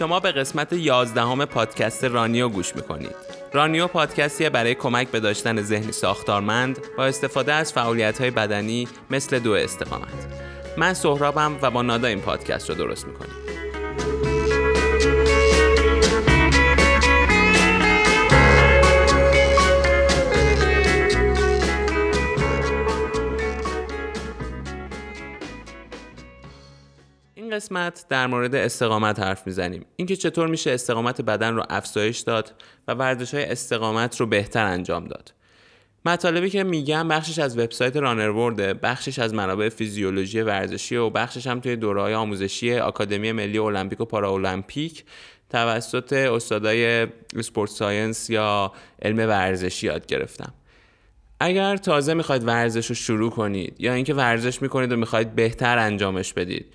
شما 0.00 0.20
به 0.20 0.32
قسمت 0.32 0.72
11 0.72 1.20
همه 1.20 1.44
پادکست 1.44 2.04
رانیو 2.04 2.48
گوش 2.48 2.76
می‌کنید. 2.76 3.14
رانیو 3.52 3.86
پادکستیه 3.86 4.50
برای 4.50 4.74
کمک 4.74 5.08
به 5.08 5.20
داشتن 5.20 5.62
ذهنی 5.62 5.92
ساختارمند 5.92 6.78
با 6.96 7.04
استفاده 7.04 7.52
از 7.52 7.72
فعالیت 7.72 8.22
بدنی 8.22 8.88
مثل 9.10 9.38
دو 9.38 9.52
استقامت. 9.52 10.26
من 10.76 10.94
سهرابم 10.94 11.58
و 11.62 11.70
با 11.70 11.82
نادا 11.82 12.08
این 12.08 12.20
پادکست 12.20 12.70
رو 12.70 12.76
درست 12.76 13.06
می‌کنیم. 13.06 13.49
قسمت 27.50 28.04
در 28.08 28.26
مورد 28.26 28.54
استقامت 28.54 29.20
حرف 29.20 29.46
می‌زنیم. 29.46 29.84
اینکه 29.96 30.16
چطور 30.16 30.48
میشه 30.48 30.70
استقامت 30.70 31.20
بدن 31.20 31.54
رو 31.54 31.64
افزایش 31.70 32.18
داد 32.18 32.54
و 32.88 32.94
ورزش 32.94 33.34
های 33.34 33.44
استقامت 33.44 34.20
رو 34.20 34.26
بهتر 34.26 34.64
انجام 34.64 35.04
داد. 35.04 35.32
مطالبی 36.04 36.50
که 36.50 36.62
میگم 36.64 37.08
بخشش 37.08 37.38
از 37.38 37.58
وبسایت 37.58 37.96
Runner's 37.96 38.30
World 38.30 38.67
ه 38.67 38.74
بخشش 38.74 39.18
از 39.18 39.34
منابع 39.34 39.68
فیزیولوژی 39.68 40.40
ورزشی 40.40 40.96
و 40.96 41.10
بخشش 41.10 41.46
هم 41.46 41.60
توی 41.60 41.76
دورهای 41.76 42.14
آموزشی 42.14 42.78
آکادمی 42.78 43.32
ملی 43.32 43.58
المپیک 43.58 44.00
و 44.00 44.04
پاراولمپیک 44.04 45.04
توسط 45.50 46.12
استادای 46.12 47.06
sport 47.36 47.70
science 47.70 48.30
یا 48.30 48.72
علم 49.02 49.28
ورزشی 49.28 49.86
یاد 49.86 50.06
گرفتم. 50.06 50.52
اگر 51.40 51.76
تازه 51.76 52.14
می‌خواید 52.14 52.46
ورزش 52.46 52.86
رو 52.86 52.94
شروع 52.94 53.30
کنید 53.30 53.76
یا 53.78 53.92
اینکه 53.92 54.14
ورزش 54.14 54.62
می‌کنید 54.62 54.92
و 54.92 54.96
می‌خواید 54.96 55.34
بهتر 55.34 55.78
انجامش 55.78 56.32
بدید 56.32 56.66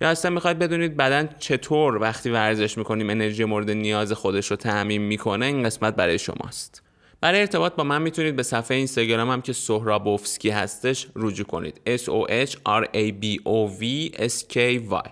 یا 0.00 0.08
اصلا 0.08 0.30
می‌خواید 0.30 0.58
بدونید 0.58 0.96
بدن 0.96 1.28
چطور 1.38 1.96
وقتی 1.96 2.30
ورزش 2.30 2.78
می‌کنیم 2.78 3.10
انرژی 3.10 3.44
مورد 3.44 3.70
نیاز 3.70 4.12
خودش 4.12 4.50
رو 4.50 4.56
تعمین 4.56 5.02
می‌کنه 5.02 5.46
این 5.46 5.62
قسمت 5.62 5.96
برای 5.96 6.18
شماست. 6.18 6.82
برای 7.20 7.40
ارتباط 7.40 7.74
با 7.74 7.84
من 7.84 8.02
می‌تونید 8.02 8.36
به 8.36 8.42
صفحه 8.42 8.76
اینستاگرام 8.76 9.30
هم 9.30 9.42
که 9.42 9.52
سهرابوفسکی 9.52 10.50
هستش 10.50 11.06
رجوع 11.16 11.46
کنید. 11.46 11.80
S 11.96 12.00
O 12.00 12.30
H 12.46 12.52
R 12.52 12.84
A 12.94 13.12
B 13.22 13.38
O 13.44 13.80
V 13.80 14.14
S 14.16 14.54
K 14.54 14.56
Y. 14.90 15.10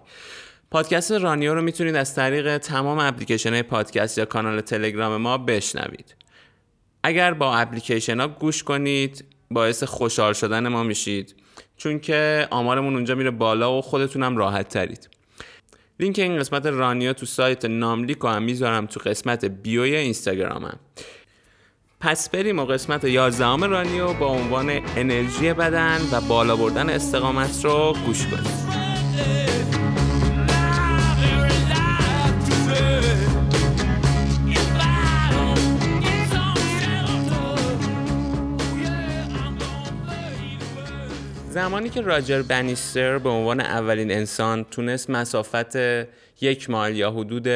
پادکست 0.71 1.13
رانیو 1.13 1.55
رو 1.55 1.63
می‌تونید 1.63 1.97
از 1.97 2.15
طریق 2.15 2.59
تمام 2.59 2.99
اپلیکیشن 2.99 3.53
های 3.53 3.63
پادکست 3.63 4.19
یا 4.19 4.25
کانال 4.25 4.61
تلگرام 4.61 5.17
ما 5.17 5.39
بشنوید. 5.39 6.15
اگر 7.03 7.35
با 7.35 7.57
اپلیکیشن 7.57 8.21
ها 8.21 8.29
گوش 8.29 8.63
کنید 8.63 9.25
باعث 9.51 9.83
خوشحال 9.83 10.33
شدن 10.33 10.69
ما 10.69 10.83
میشید. 10.83 11.35
چون 11.77 11.99
که 11.99 12.49
آمارمون 12.51 12.95
اونجا 12.95 13.15
میره 13.15 13.31
بالا 13.31 13.79
و 13.79 13.83
خودتونم 13.83 14.37
راحت 14.37 14.69
ترید. 14.69 15.09
لینک 16.01 16.19
این 16.19 16.39
قسمت 16.39 16.67
رانیو 16.67 17.13
تو 17.13 17.27
سایت 17.27 17.65
ناملیک 17.65 18.19
هم 18.25 18.43
می‌ذارم 18.43 18.87
تو 18.87 19.01
قسمت 19.01 19.45
بیوی 19.45 19.97
اینستاگرامم 19.97 20.79
پس 22.01 22.31
بریم 22.31 22.59
و 22.59 22.65
قسمت 22.65 23.05
11 23.05 23.67
رانیو 23.67 24.13
با 24.13 24.27
عنوان 24.27 24.71
انرژی 24.97 25.53
بدن 25.53 25.99
و 26.13 26.21
بالا 26.21 26.57
بردن 26.57 26.91
استقامت 26.91 27.65
رو 27.65 27.95
گوش 28.07 28.27
کنید 28.27 28.77
زمانی 41.57 41.89
که 41.89 42.01
راجر 42.01 42.43
بنیستر 42.43 43.19
به 43.19 43.29
عنوان 43.29 43.61
اولین 43.61 44.11
انسان 44.11 44.65
تونست 44.65 45.11
مسافت 45.11 45.77
یک 46.41 46.71
مایل 46.71 46.97
یا 46.97 47.11
حدود 47.11 47.47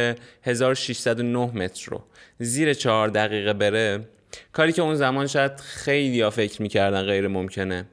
1609 0.43 1.39
متر 1.39 1.91
رو 1.91 2.03
زیر 2.39 2.75
چهار 2.75 3.09
دقیقه 3.09 3.53
بره 3.53 4.09
کاری 4.53 4.73
که 4.73 4.83
اون 4.83 4.95
زمان 4.95 5.27
شاید 5.27 5.61
خیلی 5.61 6.21
ها 6.21 6.31
فکر 6.31 6.63
می‌کردن 6.63 7.03
غیر 7.03 7.29
ممکنه. 7.29 7.85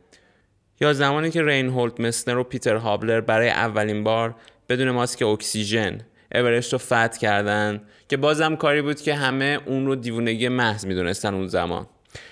یا 0.82 0.94
زمانی 0.94 1.32
که 1.32 1.44
رین 1.44 1.70
هولت 1.70 2.00
مسنر 2.00 2.38
و 2.38 2.44
پیتر 2.44 2.76
هابلر 2.76 3.22
برای 3.22 3.50
اولین 3.50 4.04
بار 4.04 4.36
بدون 4.70 4.92
ماسک 4.92 5.22
اکسیژن 5.22 5.98
اورشت 6.36 6.74
رو 6.74 6.80
فتح 6.80 7.18
کردن 7.18 7.82
که 8.10 8.18
بازم 8.18 8.56
کاری 8.56 8.82
بود 8.82 9.02
که 9.02 9.16
همه 9.16 9.60
اون 9.66 9.86
رو 9.86 9.96
دیوونگی 9.96 10.50
محض 10.50 10.86
می‌دونستن 10.86 11.34
اون 11.34 11.48
زمان. 11.48 11.88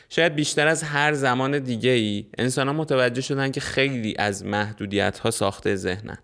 شاید 0.10 0.36
بیشتر 0.36 0.68
از 0.68 0.84
هر 0.84 1.14
زمان 1.14 1.60
دیگه 1.60 1.90
ای 1.90 2.26
انسان 2.38 2.68
ها 2.68 2.74
متوجه 2.74 3.22
شدن 3.22 3.52
که 3.52 3.62
خیلی 3.62 4.16
از 4.18 4.46
محدودیت 4.46 5.20
ها 5.20 5.32
ساخته 5.32 5.76
ذهنن 5.76 6.18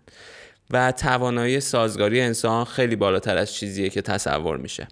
و 0.70 0.92
توانایی 0.92 1.60
سازگاری 1.60 2.20
انسان 2.20 2.64
خیلی 2.64 2.96
بالاتر 2.96 3.36
از 3.36 3.54
چیزیه 3.54 3.90
که 3.90 4.02
تصور 4.02 4.56
میشه. 4.56 4.88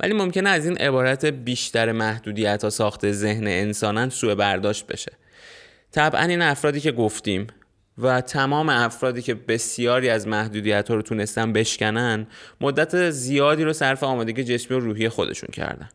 ولی 0.00 0.14
ممکنه 0.14 0.48
از 0.48 0.66
این 0.66 0.76
عبارت 0.78 1.24
بیشتر 1.24 1.92
محدودیت 1.92 2.64
ها 2.64 2.70
ساخته 2.70 3.12
ذهن 3.12 3.46
انسانن 3.46 4.08
سوء 4.08 4.34
برداشت 4.34 4.86
بشه. 4.86 5.12
طبعا 5.92 6.22
این 6.22 6.42
افرادی 6.42 6.80
که 6.80 6.92
گفتیم 6.92 7.46
و 7.98 8.20
تمام 8.20 8.68
افرادی 8.68 9.22
که 9.22 9.34
بسیاری 9.34 10.08
از 10.08 10.28
محدودیت 10.28 10.88
ها 10.88 10.94
رو 10.94 11.02
تونستن 11.02 11.52
بشکنن 11.52 12.26
مدت 12.60 13.10
زیادی 13.10 13.64
رو 13.64 13.72
صرف 13.72 14.02
آمادگی 14.02 14.44
جسمی 14.44 14.76
و 14.76 14.80
روحی 14.80 15.08
خودشون 15.08 15.48
کردن. 15.52 15.88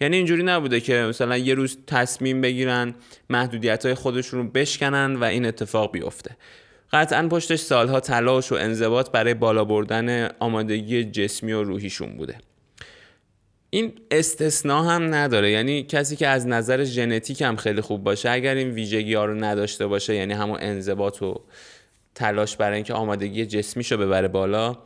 یعنی 0.00 0.16
اینجوری 0.16 0.42
نبوده 0.42 0.80
که 0.80 0.94
مثلا 0.94 1.36
یه 1.36 1.54
روز 1.54 1.78
تصمیم 1.86 2.40
بگیرن 2.40 2.94
محدودیت 3.30 3.86
های 3.86 3.94
خودشون 3.94 4.40
رو 4.40 4.48
بشکنن 4.48 5.16
و 5.16 5.24
این 5.24 5.46
اتفاق 5.46 5.92
بیفته. 5.92 6.36
قطعا 6.92 7.28
پشتش 7.28 7.60
سالها 7.60 8.00
تلاش 8.00 8.52
و 8.52 8.54
انضباط 8.54 9.10
برای 9.10 9.34
بالا 9.34 9.64
بردن 9.64 10.28
آمادگی 10.38 11.04
جسمی 11.04 11.52
و 11.52 11.62
روحیشون 11.62 12.16
بوده. 12.16 12.38
این 13.70 13.92
استثنا 14.10 14.82
هم 14.82 15.14
نداره. 15.14 15.50
یعنی 15.50 15.82
کسی 15.82 16.16
که 16.16 16.28
از 16.28 16.46
نظر 16.46 16.84
ژنتیک 16.84 17.42
هم 17.42 17.56
خیلی 17.56 17.80
خوب 17.80 18.04
باشه 18.04 18.30
اگر 18.30 18.54
این 18.54 18.70
ویژگی 18.70 19.14
ها 19.14 19.24
رو 19.24 19.34
نداشته 19.34 19.86
باشه 19.86 20.14
یعنی 20.14 20.32
همون 20.32 20.58
انضباط 20.60 21.22
و 21.22 21.40
تلاش 22.14 22.56
برای 22.56 22.74
اینکه 22.74 22.94
آمادگی 22.94 23.46
جسمیشو 23.46 23.96
ببره 23.96 24.28
بالا 24.28 24.78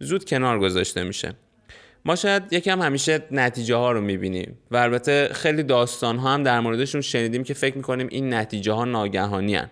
زود 0.00 0.24
کنار 0.24 0.60
گذاشته 0.60 1.04
میشه. 1.04 1.34
ما 2.06 2.16
شاید 2.16 2.42
یکم 2.52 2.82
همیشه 2.82 3.22
نتیجه 3.30 3.76
ها 3.76 3.92
رو 3.92 4.00
می‌بینیم 4.00 4.58
و 4.70 4.76
البته 4.76 5.28
خیلی 5.32 5.62
داستان 5.62 6.18
ها 6.18 6.34
هم 6.34 6.42
در 6.42 6.60
موردشون 6.60 7.00
شنیدیم 7.00 7.44
که 7.44 7.54
فکر 7.54 7.76
می‌کنیم 7.76 8.08
این 8.10 8.34
نتیجه 8.34 8.72
ها 8.72 8.84
ناگهانی 8.84 9.54
هن. 9.54 9.70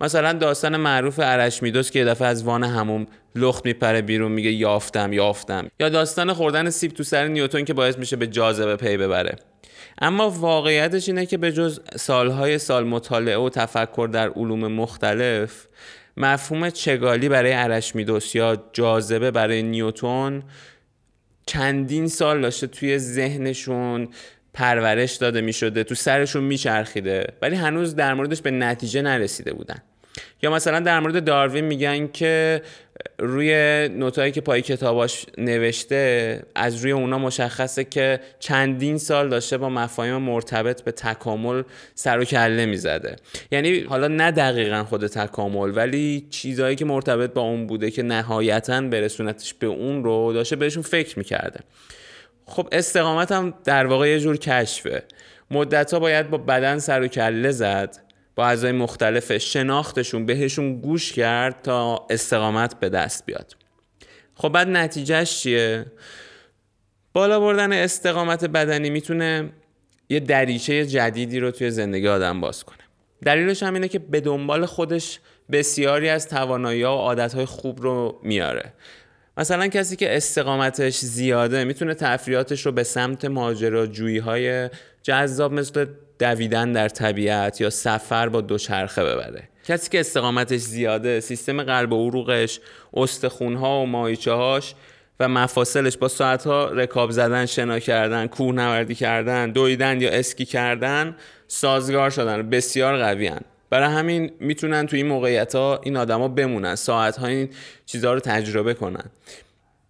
مثلا 0.00 0.32
داستان 0.32 0.76
معروف 0.76 1.20
ارشمیدس 1.22 1.90
که 1.90 1.98
یه 1.98 2.04
دفعه 2.04 2.28
از 2.28 2.44
وان 2.44 2.64
هموم 2.64 3.06
لخت 3.34 3.66
میپره 3.66 4.02
بیرون 4.02 4.32
میگه 4.32 4.50
یافتم 4.50 5.12
یافتم 5.12 5.68
یا 5.80 5.88
داستان 5.88 6.32
خوردن 6.32 6.70
سیب 6.70 6.90
تو 6.90 7.02
سر 7.02 7.26
نیوتون 7.26 7.64
که 7.64 7.74
باعث 7.74 7.98
میشه 7.98 8.16
به 8.16 8.26
جاذبه 8.26 8.76
پی 8.76 8.96
ببره 8.96 9.36
اما 9.98 10.30
واقعیتش 10.30 11.08
اینه 11.08 11.26
که 11.26 11.38
به 11.38 11.52
جز 11.52 11.80
سالهای 11.96 12.58
سال 12.58 12.84
مطالعه 12.86 13.36
و 13.36 13.48
تفکر 13.48 14.08
در 14.12 14.28
علوم 14.28 14.72
مختلف 14.72 15.66
مفهوم 16.16 16.70
چگالی 16.70 17.28
برای 17.28 17.52
ارشمیدس 17.52 18.34
یا 18.34 18.62
جاذبه 18.72 19.30
برای 19.30 19.62
نیوتون 19.62 20.42
چندین 21.46 22.08
سال 22.08 22.40
داشته 22.40 22.66
توی 22.66 22.98
ذهنشون 22.98 24.08
پرورش 24.54 25.12
داده 25.16 25.40
می 25.40 25.52
شده 25.52 25.84
تو 25.84 25.94
سرشون 25.94 26.44
میچرخیده 26.44 27.26
ولی 27.42 27.56
هنوز 27.56 27.96
در 27.96 28.14
موردش 28.14 28.42
به 28.42 28.50
نتیجه 28.50 29.02
نرسیده 29.02 29.52
بودن. 29.52 29.78
یا 30.42 30.50
مثلا 30.50 30.80
در 30.80 31.00
مورد 31.00 31.24
داروین 31.24 31.64
میگن 31.64 32.06
که 32.06 32.62
روی 33.18 33.48
نوتایی 33.88 34.32
که 34.32 34.40
پای 34.40 34.62
کتاباش 34.62 35.26
نوشته 35.38 36.42
از 36.54 36.76
روی 36.76 36.92
اونا 36.92 37.18
مشخصه 37.18 37.84
که 37.84 38.20
چندین 38.38 38.98
سال 38.98 39.28
داشته 39.28 39.58
با 39.58 39.68
مفاهیم 39.68 40.16
مرتبط 40.16 40.82
به 40.82 40.92
تکامل 40.92 41.62
سر 41.94 42.18
و 42.18 42.24
کله 42.24 42.66
می‌زده. 42.66 43.16
یعنی 43.50 43.80
حالا 43.80 44.08
نه 44.08 44.30
دقیقا 44.30 44.84
خود 44.84 45.06
تکامل 45.06 45.72
ولی 45.76 46.26
چیزهایی 46.30 46.76
که 46.76 46.84
مرتبط 46.84 47.32
با 47.32 47.42
اون 47.42 47.66
بوده 47.66 47.90
که 47.90 48.02
نهایتا 48.02 48.80
برسونتش 48.80 49.54
به 49.54 49.66
اون 49.66 50.04
رو 50.04 50.32
داشته 50.32 50.56
بهشون 50.56 50.82
فکر 50.82 51.18
می‌کرده. 51.18 51.60
خب 52.46 52.68
استقامت 52.72 53.32
هم 53.32 53.54
در 53.64 53.86
واقع 53.86 54.08
یه 54.08 54.20
جور 54.20 54.36
کشفه. 54.36 55.02
مدت 55.50 55.94
ها 55.94 56.00
باید 56.00 56.30
با 56.30 56.38
بدن 56.38 56.78
سر 56.78 57.02
و 57.02 57.08
کله 57.08 57.50
زد. 57.50 58.03
با 58.34 58.46
اعضای 58.46 58.72
مختلف 58.72 59.38
شناختشون 59.38 60.26
بهشون 60.26 60.80
گوش 60.80 61.12
کرد 61.12 61.62
تا 61.62 62.06
استقامت 62.10 62.80
به 62.80 62.88
دست 62.88 63.26
بیاد. 63.26 63.56
خب 64.34 64.48
بعد 64.48 64.68
نتیجهش 64.68 65.40
چیه؟ 65.40 65.86
بالا 67.12 67.40
بردن 67.40 67.72
استقامت 67.72 68.44
بدنی 68.44 68.90
می‌تونه 68.90 69.52
یه 70.08 70.20
دریچه 70.20 70.86
جدیدی 70.86 71.40
رو 71.40 71.50
توی 71.50 71.70
زندگی 71.70 72.08
آدم 72.08 72.40
باز 72.40 72.64
کنه. 72.64 72.78
دلیلش 73.24 73.62
هم 73.62 73.74
اینه 73.74 73.88
که 73.88 73.98
به 73.98 74.20
دنبال 74.20 74.66
خودش 74.66 75.20
بسیاری 75.52 76.08
از 76.08 76.28
توانایی 76.28 76.84
و 76.84 76.88
عادتهای 76.88 77.44
خوب 77.44 77.82
رو 77.82 78.20
میاره. 78.22 78.72
مثلا 79.36 79.68
کسی 79.68 79.96
که 79.96 80.16
استقامتش 80.16 80.98
زیاده 80.98 81.64
می‌تونه 81.64 81.94
تفریاتش 81.94 82.66
رو 82.66 82.72
به 82.72 82.82
سمت 82.82 83.24
ماجراجویی 83.24 84.18
های 84.18 84.70
جذاب 85.02 85.52
مثل 85.52 85.86
دویدن 86.18 86.72
در 86.72 86.88
طبیعت 86.88 87.60
یا 87.60 87.70
سفر 87.70 88.28
با 88.28 88.40
دوچرخه 88.40 89.04
ببره 89.04 89.48
کسی 89.64 89.90
که 89.90 90.00
استقامتش 90.00 90.60
زیاده 90.60 91.20
سیستم 91.20 91.62
قلب 91.62 91.92
و 91.92 92.08
عروقش 92.08 92.60
استخونها 92.94 93.82
و 93.82 93.86
مایچه 93.86 94.32
هاش 94.32 94.74
و 95.20 95.28
مفاصلش 95.28 95.96
با 95.96 96.08
ساعتها 96.08 96.64
رکاب 96.64 97.10
زدن 97.10 97.46
شنا 97.46 97.78
کردن 97.78 98.26
کوهنوردی 98.26 98.94
کردن 98.94 99.50
دویدن 99.50 100.00
یا 100.00 100.10
اسکی 100.10 100.44
کردن 100.44 101.16
سازگار 101.48 102.10
شدن 102.10 102.50
بسیار 102.50 102.98
قوی 102.98 103.26
هن. 103.26 103.40
برای 103.70 103.88
همین 103.88 104.32
می‌تونن 104.40 104.86
توی 104.86 104.98
این 104.98 105.08
موقعیت 105.08 105.54
ها 105.54 105.80
این 105.82 105.96
آدما 105.96 106.28
بمونن 106.28 106.74
ساعت 106.74 107.16
ها 107.16 107.26
این 107.26 107.50
چیزها 107.86 108.14
رو 108.14 108.20
تجربه 108.20 108.74
کنن 108.74 109.10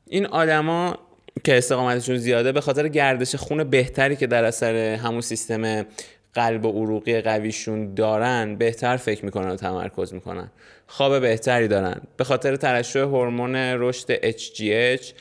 این 0.06 0.26
آدما 0.26 0.98
که 1.44 1.58
استقامتشون 1.58 2.16
زیاده 2.16 2.52
به 2.52 2.60
خاطر 2.60 2.88
گردش 2.88 3.34
خون 3.34 3.64
بهتری 3.64 4.16
که 4.16 4.26
در 4.26 4.44
اثر 4.44 4.74
همون 4.74 5.20
سیستم 5.20 5.86
قلب 6.34 6.64
و 6.64 6.70
عروقی 6.70 7.20
قویشون 7.20 7.94
دارن 7.94 8.56
بهتر 8.56 8.96
فکر 8.96 9.24
می‌کنن 9.24 9.50
و 9.50 9.56
تمرکز 9.56 10.14
می‌کنن. 10.14 10.50
خواب 10.86 11.20
بهتری 11.20 11.68
دارن. 11.68 12.00
به 12.16 12.24
خاطر 12.24 12.56
ترشح 12.56 13.00
هورمون 13.00 13.56
رشد 13.56 14.30
HGH 14.30 15.12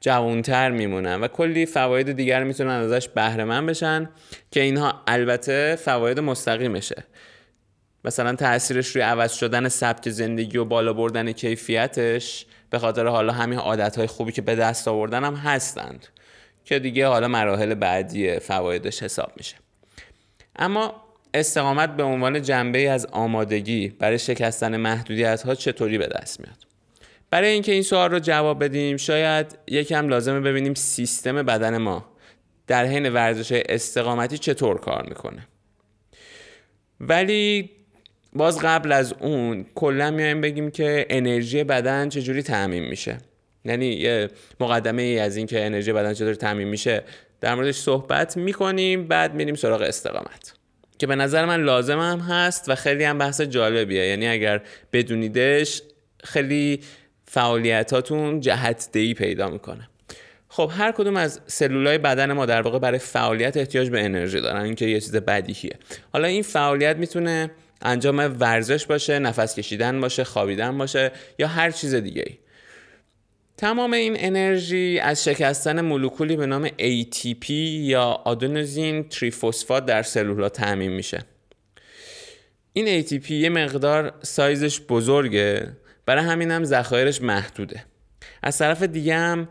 جوانتر 0.00 0.70
میمونن 0.70 1.20
و 1.20 1.28
کلی 1.28 1.66
فواید 1.66 2.12
دیگر 2.12 2.44
می‌تونن 2.44 2.70
ازش 2.70 3.08
بهره 3.08 3.44
بشن 3.44 4.08
که 4.50 4.60
اینها 4.60 5.02
البته 5.06 5.78
فواید 5.84 6.20
مستقیمشه. 6.20 7.04
مثلا 8.04 8.34
تاثیرش 8.34 8.88
روی 8.88 9.02
عوض 9.02 9.32
شدن 9.32 9.68
سبک 9.68 10.08
زندگی 10.08 10.58
و 10.58 10.64
بالا 10.64 10.92
بردن 10.92 11.32
کیفیتش 11.32 12.46
به 12.74 12.78
خاطر 12.78 13.06
حالا 13.06 13.32
همین 13.32 13.58
عادت 13.58 14.06
خوبی 14.06 14.32
که 14.32 14.42
به 14.42 14.54
دست 14.54 14.88
آوردن 14.88 15.24
هم 15.24 15.34
هستند 15.34 16.06
که 16.64 16.78
دیگه 16.78 17.06
حالا 17.06 17.28
مراحل 17.28 17.74
بعدی 17.74 18.38
فوایدش 18.38 19.02
حساب 19.02 19.32
میشه. 19.36 19.56
اما 20.56 21.04
استقامت 21.34 21.96
به 21.96 22.02
عنوان 22.02 22.42
جنبه 22.42 22.90
از 22.90 23.06
آمادگی 23.06 23.88
برای 23.88 24.18
شکستن 24.18 24.76
محدودیت 24.76 25.42
ها 25.42 25.54
چطوری 25.54 25.98
به 25.98 26.06
دست 26.06 26.40
میاد؟ 26.40 26.56
برای 27.30 27.48
اینکه 27.48 27.72
این 27.72 27.82
سوال 27.82 28.10
رو 28.10 28.18
جواب 28.18 28.64
بدیم 28.64 28.96
شاید 28.96 29.58
یکم 29.68 30.08
لازمه 30.08 30.40
ببینیم 30.40 30.74
سیستم 30.74 31.42
بدن 31.42 31.78
ما 31.78 32.04
در 32.66 32.84
حین 32.84 33.08
ورزش 33.08 33.62
استقامتی 33.68 34.38
چطور 34.38 34.80
کار 34.80 35.06
می‌کنه. 35.08 35.46
ولی 37.00 37.70
باز 38.34 38.58
قبل 38.58 38.92
از 38.92 39.14
اون 39.20 39.66
کلا 39.74 40.10
میایم 40.10 40.40
بگیم 40.40 40.70
که 40.70 41.06
انرژی 41.10 41.64
بدن 41.64 42.08
چجوری 42.08 42.42
تعمین 42.42 42.84
میشه. 42.84 43.18
یعنی 43.64 43.86
یه 43.86 44.28
مقدمه 44.60 45.02
ای 45.02 45.18
از 45.18 45.36
این 45.36 45.46
که 45.46 45.66
انرژی 45.66 45.92
بدن 45.92 46.14
چطوری 46.14 46.34
تعمین 46.34 46.68
میشه 46.68 47.02
در 47.40 47.54
موردش 47.54 47.74
صحبت 47.74 48.36
می‌کنیم 48.36 49.08
بعد 49.08 49.34
میریم 49.34 49.54
سراغ 49.54 49.82
استقامت 49.82 50.54
که 50.98 51.06
به 51.06 51.14
نظر 51.14 51.44
من 51.44 51.62
لازم 51.62 51.98
هم 51.98 52.18
هست 52.18 52.68
و 52.68 52.74
خیلی 52.74 53.04
هم 53.04 53.18
بحث 53.18 53.40
جالبیه. 53.40 54.06
یعنی 54.06 54.28
اگر 54.28 54.62
بدونیدش 54.92 55.82
خیلی 56.24 56.80
فعالیتاتون 57.24 58.40
جهت 58.40 58.88
دهی 58.92 59.14
پیدا 59.14 59.48
می‌کنه. 59.48 59.88
خب 60.48 60.70
هر 60.76 60.92
کدوم 60.92 61.16
از 61.16 61.40
سلولای 61.46 61.98
بدن 61.98 62.32
ما 62.32 62.46
در 62.46 62.62
واقع 62.62 62.78
برای 62.78 62.98
فعالیت 62.98 63.56
احتیاج 63.56 63.90
به 63.90 64.04
انرژی 64.04 64.40
دارن 64.40 64.62
این 64.62 64.74
که 64.74 64.86
یه 64.86 65.00
چیز 65.00 65.16
بدیهیه. 65.16 65.72
حالا 66.12 66.28
این 66.28 66.42
فعالیت 66.42 66.96
می‌تونه 66.96 67.50
انجام 67.82 68.36
ورزش 68.40 68.86
باشه 68.86 69.18
نفس 69.18 69.54
کشیدن 69.54 70.00
باشه 70.00 70.24
خوابیدن 70.24 70.78
باشه 70.78 71.12
یا 71.38 71.48
هر 71.48 71.70
چیز 71.70 71.94
دیگه 71.94 72.38
تمام 73.56 73.92
این 73.92 74.16
انرژی 74.18 74.98
از 74.98 75.24
شکستن 75.24 75.80
مولکولی 75.80 76.36
به 76.36 76.46
نام 76.46 76.68
ATP 76.68 77.50
یا 77.50 78.02
آدونوزین 78.04 79.08
تریفوسفات 79.08 79.86
در 79.86 80.02
سلولا 80.02 80.48
تأمین 80.48 80.92
میشه. 80.92 81.22
این 82.72 83.02
ATP 83.02 83.30
یه 83.30 83.48
مقدار 83.48 84.14
سایزش 84.22 84.80
بزرگه 84.80 85.72
برای 86.06 86.24
همین 86.24 86.50
هم 86.50 86.64
ذخایرش 86.64 87.22
محدوده. 87.22 87.84
از 88.42 88.58
طرف 88.58 88.82
دیگه 88.82 89.14
هم 89.14 89.48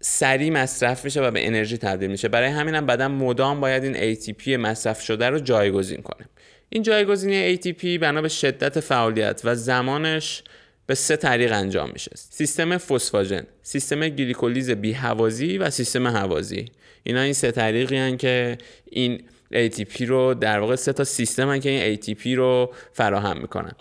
سریع 0.00 0.50
مصرف 0.50 1.04
میشه 1.04 1.22
و 1.22 1.30
به 1.30 1.46
انرژی 1.46 1.78
تبدیل 1.78 2.10
میشه. 2.10 2.28
برای 2.28 2.48
همین 2.48 2.74
هم 2.74 2.86
بدن 2.86 3.06
مدام 3.06 3.60
باید 3.60 3.84
این 3.84 4.14
ATP 4.14 4.48
مصرف 4.48 5.00
شده 5.00 5.30
رو 5.30 5.38
جایگزین 5.38 6.02
کنه. 6.02 6.26
این 6.68 6.82
جایگزینی 6.82 7.56
ATP 7.56 7.84
بنا 7.84 8.22
به 8.22 8.28
شدت 8.28 8.80
فعالیت 8.80 9.40
و 9.44 9.54
زمانش 9.54 10.42
به 10.86 10.94
سه 10.94 11.16
طریق 11.16 11.52
انجام 11.52 11.90
میشه. 11.92 12.10
سیستم 12.14 12.78
فسفاژن 12.78 13.42
سیستم 13.62 14.08
گلیکولیز 14.08 14.70
بیهوازی 14.70 15.58
و 15.58 15.70
سیستم 15.70 16.06
هوازی 16.06 16.66
اینا 17.02 17.20
این 17.20 17.32
سه 17.32 17.50
طریقی 17.50 17.96
هن 17.96 18.16
که 18.16 18.58
این 18.90 19.22
ATP 19.54 20.00
رو 20.00 20.34
در 20.34 20.58
واقع 20.60 20.76
سه 20.76 20.92
تا 20.92 21.04
سیستم 21.04 21.50
هن 21.50 21.60
که 21.60 21.70
این 21.70 21.96
ATP 21.96 22.26
رو 22.26 22.72
فراهم 22.92 23.38
می‌کنن. 23.40 23.72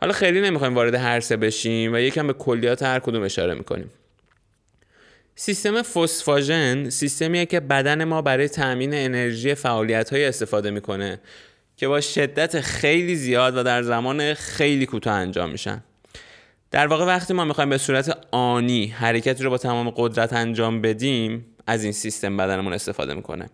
حالا 0.00 0.12
خیلی 0.12 0.40
نمی‌خوایم 0.40 0.74
وارد 0.74 0.94
هر 0.94 1.20
سه 1.20 1.36
بشیم 1.36 1.94
و 1.94 1.98
یکم 1.98 2.26
به 2.26 2.32
کلیات 2.32 2.82
هر 2.82 2.98
کدوم 2.98 3.22
اشاره 3.22 3.54
می‌کنیم. 3.54 3.90
سیستم 5.34 5.82
فسفاژن 5.82 6.90
سیستمیه 6.90 7.46
که 7.46 7.60
بدن 7.60 8.04
ما 8.04 8.22
برای 8.22 8.48
تامین 8.48 8.94
انرژی 8.94 9.54
فعالیت 9.54 10.10
های 10.10 10.24
استفاده 10.24 10.70
می‌کنه. 10.70 11.20
که 11.80 11.88
با 11.88 12.00
شدت 12.00 12.60
خیلی 12.60 13.16
زیاد 13.16 13.56
و 13.56 13.62
در 13.62 13.82
زمان 13.82 14.34
خیلی 14.34 14.86
کوتاه 14.86 15.14
انجام 15.14 15.50
میشن. 15.50 15.82
در 16.70 16.86
واقع 16.86 17.04
وقتی 17.04 17.34
ما 17.34 17.44
می‌خوایم 17.44 17.70
به 17.70 17.78
صورت 17.78 18.26
آنی 18.30 18.86
حرکتی 18.86 19.44
رو 19.44 19.50
با 19.50 19.58
تمام 19.58 19.90
قدرت 19.90 20.32
انجام 20.32 20.80
بدیم 20.80 21.46
از 21.66 21.84
این 21.84 21.92
سیستم 21.92 22.36
بدنمون 22.36 22.72
استفاده 22.72 23.14
می‌کنه. 23.14 23.50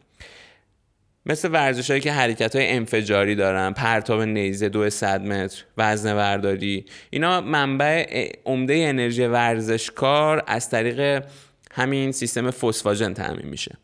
مثل 1.26 1.52
ورزش 1.52 1.90
هایی 1.90 2.02
که 2.02 2.12
حرکت 2.12 2.56
های 2.56 2.72
انفجاری 2.72 3.34
دارن 3.34 3.72
پرتاب 3.72 4.22
نیزه 4.22 4.68
دو 4.68 4.90
صد 4.90 5.20
متر 5.20 5.64
وزن 5.78 6.14
برداری 6.14 6.84
اینا 7.10 7.40
منبع 7.40 8.30
عمده 8.44 8.74
انرژی 8.74 9.24
ورزشکار 9.24 10.44
از 10.46 10.70
طریق 10.70 11.24
همین 11.72 12.12
سیستم 12.12 12.50
فسفاژن 12.50 13.14
تامین 13.14 13.46
میشه. 13.46 13.76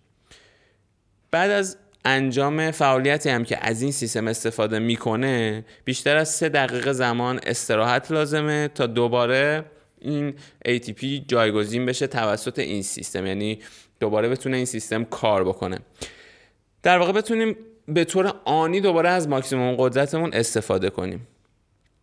بعد 1.30 1.50
از 1.50 1.76
انجام 2.04 2.70
فعالیتی 2.70 3.31
هم 3.31 3.44
که 3.44 3.58
از 3.69 3.82
این 3.82 3.93
سیستم 3.93 4.28
استفاده 4.28 4.78
می‌کنه 4.78 5.64
بیشتر 5.84 6.16
از 6.16 6.28
سه 6.28 6.49
دقیقه 6.49 6.93
زمان 6.93 7.40
استراحت 7.46 8.12
لازمه 8.12 8.69
تا 8.69 8.87
دوباره 8.87 9.64
این 10.00 10.34
ATP 10.69 11.04
جایگزین 11.28 11.87
بشه 11.87 12.06
توسط 12.06 12.58
این 12.58 12.82
سیستم. 12.82 13.26
یعنی 13.26 13.58
دوباره 14.00 14.28
بتونه 14.28 14.56
این 14.56 14.66
سیستم 14.66 15.04
کار 15.04 15.44
بکنه. 15.44 15.78
در 16.82 16.99
واقع 16.99 17.12
بتونیم 17.12 17.56
به 17.88 18.04
طور 18.04 18.35
آنی 18.44 18.80
دوباره 18.80 19.09
از 19.09 19.28
ماکسیموم 19.28 19.76
قدرتمون 19.78 20.30
استفاده 20.32 20.90
کنیم. 20.90 21.28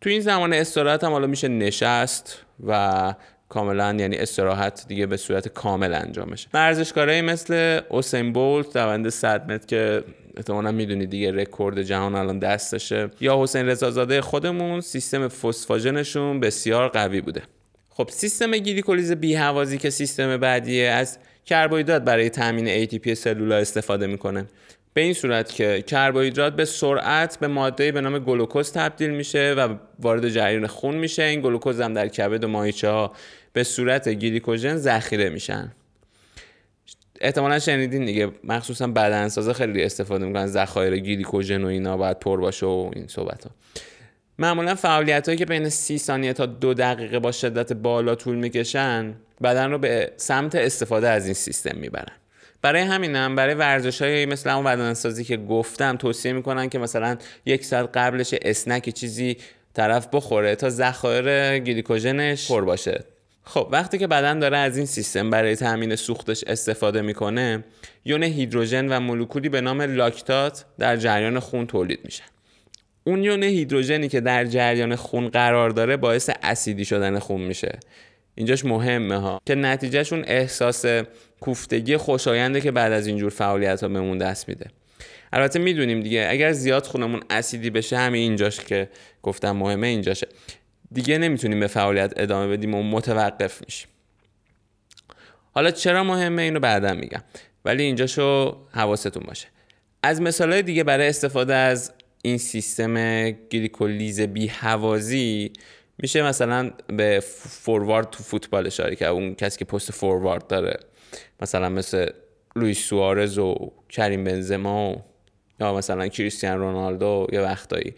تو 0.02 0.10
این 0.10 0.22
زمان 0.22 0.54
استراحت 0.54 1.04
هم 1.04 1.12
حالا 1.12 1.28
میشه 1.28 1.48
نشست 1.48 2.46
و 2.68 3.14
کاملا 3.50 3.96
یعنی 4.00 4.16
استراحت 4.16 4.86
دیگه 4.88 5.06
به 5.06 5.18
صورت 5.18 5.48
کامل 5.48 5.94
انجام 5.94 6.30
بشه. 6.30 6.48
ورزشکارایی 6.54 7.22
مثل 7.22 7.82
اوسین 7.90 8.34
بولت 8.34 8.74
دوند 8.74 9.10
100 9.10 9.52
متر 9.52 9.66
که 9.66 10.04
احتمالا 10.38 10.72
می‌دونید 10.72 11.10
دیگه 11.10 11.32
رکورد 11.32 11.82
جهان 11.82 12.16
الان 12.16 12.40
دستشه 12.40 13.10
یا 13.22 13.44
حسین 13.44 13.66
رضازاده 13.66 14.22
خودمون 14.22 14.82
سیستم 14.82 15.28
فسفاژنشون 15.28 16.40
بسیار 16.40 16.88
قوی 16.88 17.22
بوده. 17.22 17.42
خب 17.90 18.10
سیستم 18.12 18.52
گلیکولیز 18.52 19.12
بی 19.12 19.36
هوازی 19.36 19.78
که 19.78 19.90
سیستم 19.90 20.38
بعدیه 20.38 20.90
از 20.90 21.18
کربوهیدرات 21.46 22.02
برای 22.02 22.30
تامین 22.30 22.86
ATP 22.86 23.14
سلولا 23.14 23.56
استفاده 23.56 24.08
می‌کنه. 24.08 24.46
به 24.94 25.02
این 25.02 25.14
صورت 25.14 25.52
که 25.52 25.82
کربوهیدرات 25.82 26.56
به 26.56 26.66
سرعت 26.66 27.40
به 27.40 27.48
ماده 27.48 27.92
به 27.92 28.02
نام 28.02 28.20
گلوکوز 28.20 28.72
تبدیل 28.72 29.10
میشه 29.10 29.54
و 29.58 29.76
وارد 30.00 30.30
جریان 30.30 30.68
خون 30.68 30.96
میشه. 30.96 31.24
این 31.24 31.42
گلوکوز 31.42 31.82
هم 31.82 31.94
در 31.94 32.08
کبد 32.08 32.44
و 32.44 32.48
ماهیچه 32.48 32.90
ها 32.90 33.14
به 33.54 33.64
صورت 33.64 34.10
گلیکوژن 34.10 34.76
ذخیره 34.76 35.30
میشن. 35.30 35.72
احتمالا 37.22 37.60
شنیدین 37.60 38.06
دیگه 38.06 38.32
مخصوصا 38.44 38.88
بدنسازا 38.88 39.54
خیلی 39.54 39.84
استفاده 39.84 40.26
می‌کنن 40.26 40.48
ذخایر 40.48 40.98
گلیکوژن 41.00 41.64
و 41.64 41.68
اینا 41.68 41.98
باید 41.98 42.20
پر 42.20 42.40
باشه 42.40 42.66
و 42.66 42.92
این 42.96 43.08
صحبت 43.08 43.44
ها 43.44 43.52
معمولا 44.40 44.76
فعالیت 44.76 45.26
هایی 45.26 45.38
که 45.38 45.46
بین 45.46 45.70
سی 45.70 45.98
ثانیه 45.98 46.34
تا 46.34 46.46
دو 46.46 46.74
دقیقه 46.74 47.20
با 47.20 47.32
شدت 47.32 47.74
بالا 47.74 48.16
طول 48.16 48.36
می‌کشن 48.36 49.14
بدن 49.44 49.72
رو 49.72 49.78
به 49.78 50.12
سمت 50.18 50.56
استفاده 50.56 51.10
از 51.10 51.26
این 51.26 51.34
سیستم 51.34 51.78
می‌برن. 51.78 52.14
برای 52.62 52.82
همینم 52.82 53.36
برای 53.36 53.54
ورزش 53.54 54.02
های 54.02 54.26
مثل 54.26 54.50
اون 54.50 54.66
بدنسازی 54.66 55.24
که 55.24 55.38
گفتم 55.38 55.98
توصیه 55.98 56.34
می‌کنن 56.34 56.70
که 56.70 56.80
مثلا 56.80 57.18
یک 57.46 57.66
ساعت 57.66 57.90
قبلش 57.94 58.34
اسنک 58.42 58.90
چیزی 58.90 59.38
طرف 59.74 60.08
بخوره 60.14 60.56
تا 60.56 60.70
ذخایر 60.70 61.60
گلیکوژنش 61.60 62.52
پر 62.52 62.66
باشه. 62.66 63.04
خب 63.50 63.68
وقتی 63.72 63.98
که 63.98 64.08
بدن 64.08 64.40
داره 64.40 64.58
از 64.58 64.78
این 64.78 64.86
سیستم 64.86 65.30
برای 65.30 65.56
تامین 65.56 65.96
سوختش 65.96 66.44
استفاده 66.48 67.02
می‌کنه 67.02 67.64
یون 68.06 68.24
هیدروژن 68.24 68.88
و 68.88 69.00
مولکولی 69.00 69.50
به 69.50 69.62
نام 69.62 69.82
لاکتات 69.82 70.66
در 70.80 70.98
جریان 70.98 71.40
خون 71.40 71.68
تولید 71.68 72.00
میشن 72.04 72.24
اون 73.04 73.24
یون 73.24 73.44
هیدروژنی 73.44 74.08
که 74.08 74.22
در 74.22 74.46
جریان 74.46 74.96
خون 74.96 75.30
قرار 75.30 75.70
داره 75.70 75.98
باعث 75.98 76.30
اسیدی 76.44 76.86
شدن 76.86 77.20
خون 77.20 77.42
میشه. 77.42 77.80
اینجاش 78.36 78.66
مهمه 78.66 79.18
ها. 79.18 79.42
که 79.46 79.56
نتیجهشون 79.56 80.24
احساس 80.28 80.86
کوفتگی 81.40 81.98
خوشاینده 81.98 82.62
که 82.62 82.72
بعد 82.72 82.92
از 82.92 83.08
اینجور 83.08 83.30
فعالیت 83.30 83.82
ها 83.82 83.88
بهمون 83.88 84.18
دست 84.18 84.50
میده. 84.50 84.66
البته 85.34 85.60
می‌دونیم 85.60 86.02
دیگه 86.02 86.28
اگر 86.30 86.52
زیاد 86.52 86.86
خونمون 86.86 87.22
اسیدی 87.30 87.70
بشه 87.70 87.98
همین 87.98 88.22
اینجاش 88.22 88.60
که 88.60 88.90
گفتم 89.24 89.52
مهمه 89.52 89.88
اینجاشه. 89.88 90.28
دیگه 90.92 91.18
نمی‌تونیم 91.18 91.60
به 91.60 91.68
فعالیت 91.68 92.14
ادامه 92.18 92.48
بدیم 92.58 92.76
و 92.76 92.84
متوقف 92.84 93.62
میشیم. 93.66 93.88
حالا 95.52 95.72
چرا 95.72 96.04
مهمه 96.04 96.42
اینو 96.42 96.60
بعدا 96.60 96.94
میگم. 96.94 97.22
ولی 97.66 97.84
اینجاشو 97.84 98.58
حواستون 98.72 99.24
باشه. 99.28 99.48
از 100.04 100.22
مثال 100.22 100.62
دیگه 100.62 100.84
برای 100.84 101.08
استفاده 101.08 101.56
از 101.56 101.92
این 102.22 102.38
سیستم 102.38 103.32
گلیکولیز 103.32 104.22
بی 104.22 104.48
هوازی 104.48 105.54
میشه 105.98 106.24
مثلا 106.24 106.72
به 106.88 107.20
فوروارد 107.44 108.10
تو 108.10 108.24
فوتبال 108.24 108.68
اشاره 108.68 108.96
کرد. 108.96 109.10
اون 109.10 109.36
کسی 109.36 109.60
که 109.60 109.66
پست 109.66 109.92
فوروارد 109.92 110.48
داره. 110.48 110.80
مثلا 111.42 111.70
مثل 111.70 112.10
لویس 112.56 112.80
سوارز 112.80 113.38
و 113.38 113.72
کریم 113.90 114.24
بنزما 114.24 114.92
و 114.92 115.04
یا 115.60 115.74
مثلا 115.74 116.08
کریستیان 116.08 116.60
رونالدو 116.60 117.28
یا 117.32 117.44
وقتایی. 117.44 117.96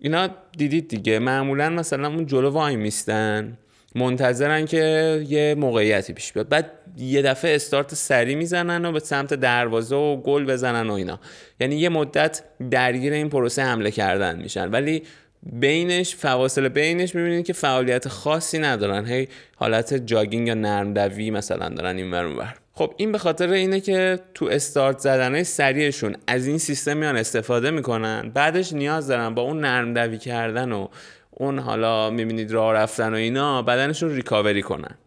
اینا 0.00 0.28
دیدید 0.56 0.88
دیگه. 0.88 1.18
معمولا 1.18 1.70
مثلا 1.70 2.08
اون 2.08 2.26
جلو 2.26 2.50
وای 2.50 2.76
میستن. 2.76 3.58
منتظرن 3.94 4.66
که 4.66 5.24
یه 5.28 5.54
موقعیتی 5.58 6.12
پیش 6.12 6.32
بیاد. 6.32 6.48
بعد 6.48 6.70
یه 6.96 7.22
دفعه 7.22 7.54
استارت 7.54 7.94
سری 7.94 8.34
می‌زنن 8.34 8.84
و 8.84 8.92
به 8.92 9.00
سمت 9.00 9.34
دروازه 9.34 9.96
و 9.96 10.16
گل 10.16 10.44
بزنن 10.44 10.90
و 10.90 10.92
اینا. 10.92 11.20
یعنی 11.60 11.76
یه 11.76 11.88
مدت 11.88 12.42
درگیر 12.70 13.12
این 13.12 13.28
پروسه 13.28 13.62
حمله 13.62 13.90
کردن 13.90 14.42
میشن. 14.42 14.70
ولی 14.70 15.02
بینش 15.42 16.16
فواصل 16.16 16.68
بینش 16.68 17.14
می‌بینید 17.14 17.46
که 17.46 17.52
فعالیت 17.52 18.08
خاصی 18.08 18.58
ندارن. 18.58 19.06
هی 19.06 19.28
حالت 19.56 19.94
جاگینگ 19.94 20.48
یا 20.48 20.54
نرم 20.54 20.94
دوی 20.94 21.30
مثلا 21.30 21.68
دارن 21.68 21.96
این 21.96 22.10
ور 22.10 22.54
خب 22.78 22.94
این 22.96 23.12
به 23.12 23.18
خاطر 23.18 23.50
اینه 23.50 23.80
که 23.80 24.18
تو 24.34 24.44
استارت 24.44 24.98
زدن 24.98 25.42
سریعشون 25.42 26.16
از 26.26 26.46
این 26.46 26.58
سیستم 26.58 26.96
میان 26.96 27.16
استفاده 27.16 27.70
می‌کنن. 27.70 28.30
بعدش 28.34 28.72
نیاز 28.72 29.06
دارن 29.06 29.34
با 29.34 29.42
اون 29.42 29.60
نرم 29.60 29.94
دوی 29.94 30.18
کردن 30.18 30.72
و 30.72 30.88
اون 31.30 31.58
حالا 31.58 32.10
می‌بینید 32.10 32.52
راه 32.52 32.74
رفتن 32.74 33.12
و 33.12 33.16
اینا 33.16 33.62
بدنشون 33.62 34.14
ریکاوری 34.14 34.62
کنن. 34.62 34.98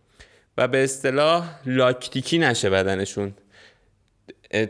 و 0.57 0.67
به 0.67 0.83
اصطلاح 0.83 1.49
لاکتیکی 1.65 2.37
نشه 2.37 2.69
بدنشون. 2.69 3.33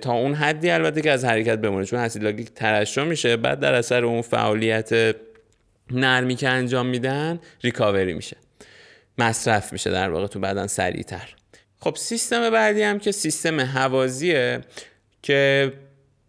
تا 0.02 0.14
اون 0.14 0.34
حدی 0.34 0.70
البته 0.70 1.02
که 1.02 1.12
از 1.12 1.26
حرکت 1.26 1.58
بمونه 1.58 1.86
چون 1.86 2.00
اسید 2.00 2.24
لاکتیک 2.24 2.50
ترشح 2.50 3.04
میشه 3.04 3.38
بعد 3.38 3.60
در 3.60 3.74
اثر 3.74 4.06
اون 4.06 4.22
فعالیت 4.22 5.16
نرمی 5.92 6.36
که 6.36 6.50
انجام 6.50 6.86
میدن 6.86 7.40
ریکاوری 7.64 8.14
میشه. 8.14 8.38
مصرف 9.18 9.74
میشه 9.74 9.92
در 9.92 10.10
واقع 10.10 10.28
تو 10.28 10.40
بدن 10.40 10.68
سریعتر. 10.68 11.36
خب 11.84 11.96
سیستم 11.96 12.50
بعدی 12.50 12.82
هم 12.82 13.00
که 13.00 13.12
سیستم 13.12 13.60
حوازیه 13.60 14.62
که 15.22 15.74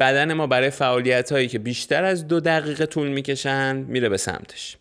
بدن 0.01 0.33
ما 0.33 0.47
برای 0.47 0.71
فعالیت 0.71 1.33
هایی 1.33 1.49
که 1.49 1.59
بیشتر 1.59 2.05
از 2.05 2.29
دو 2.29 2.41
دقیقه 2.41 2.87
طول 2.87 3.09
می‌کشن 3.09 3.77
میره 3.77 4.09
به 4.09 4.17
سمتش. 4.17 4.77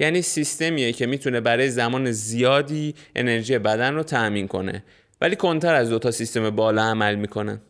یعنی 0.00 0.22
سیستمیه 0.22 0.92
که 0.92 1.06
می‌تونه 1.06 1.40
برای 1.40 1.70
زمان 1.70 2.10
زیادی 2.10 2.94
انرژی 3.16 3.58
بدن 3.58 3.94
رو 3.94 4.02
تأمین 4.02 4.48
کنه 4.48 4.84
ولی 5.20 5.36
کنتر 5.36 5.74
از 5.74 5.90
دو 5.90 5.98
تا 5.98 6.10
سیستم 6.10 6.50
بالا 6.50 6.82
عمل 6.82 7.14
می‌کنه. 7.14 7.60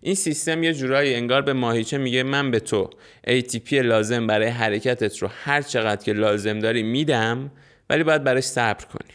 این 0.00 0.14
سیستم 0.14 0.62
یه 0.62 0.74
جورایی 0.74 1.14
انگار 1.14 1.42
به 1.42 1.52
ماهیچه 1.52 1.98
میگه 1.98 2.22
من 2.22 2.50
به 2.50 2.60
تو 2.60 2.90
ATP 3.28 3.72
لازم 3.72 4.26
برای 4.26 4.48
حرکتت 4.48 5.18
رو 5.18 5.28
هر 5.44 5.62
چقدر 5.62 6.04
که 6.04 6.12
لازم 6.12 6.58
داری 6.58 6.82
میدم 6.82 7.50
ولی 7.90 8.02
باید 8.02 8.24
براش 8.24 8.44
صبر 8.44 8.84
کنی. 8.84 9.14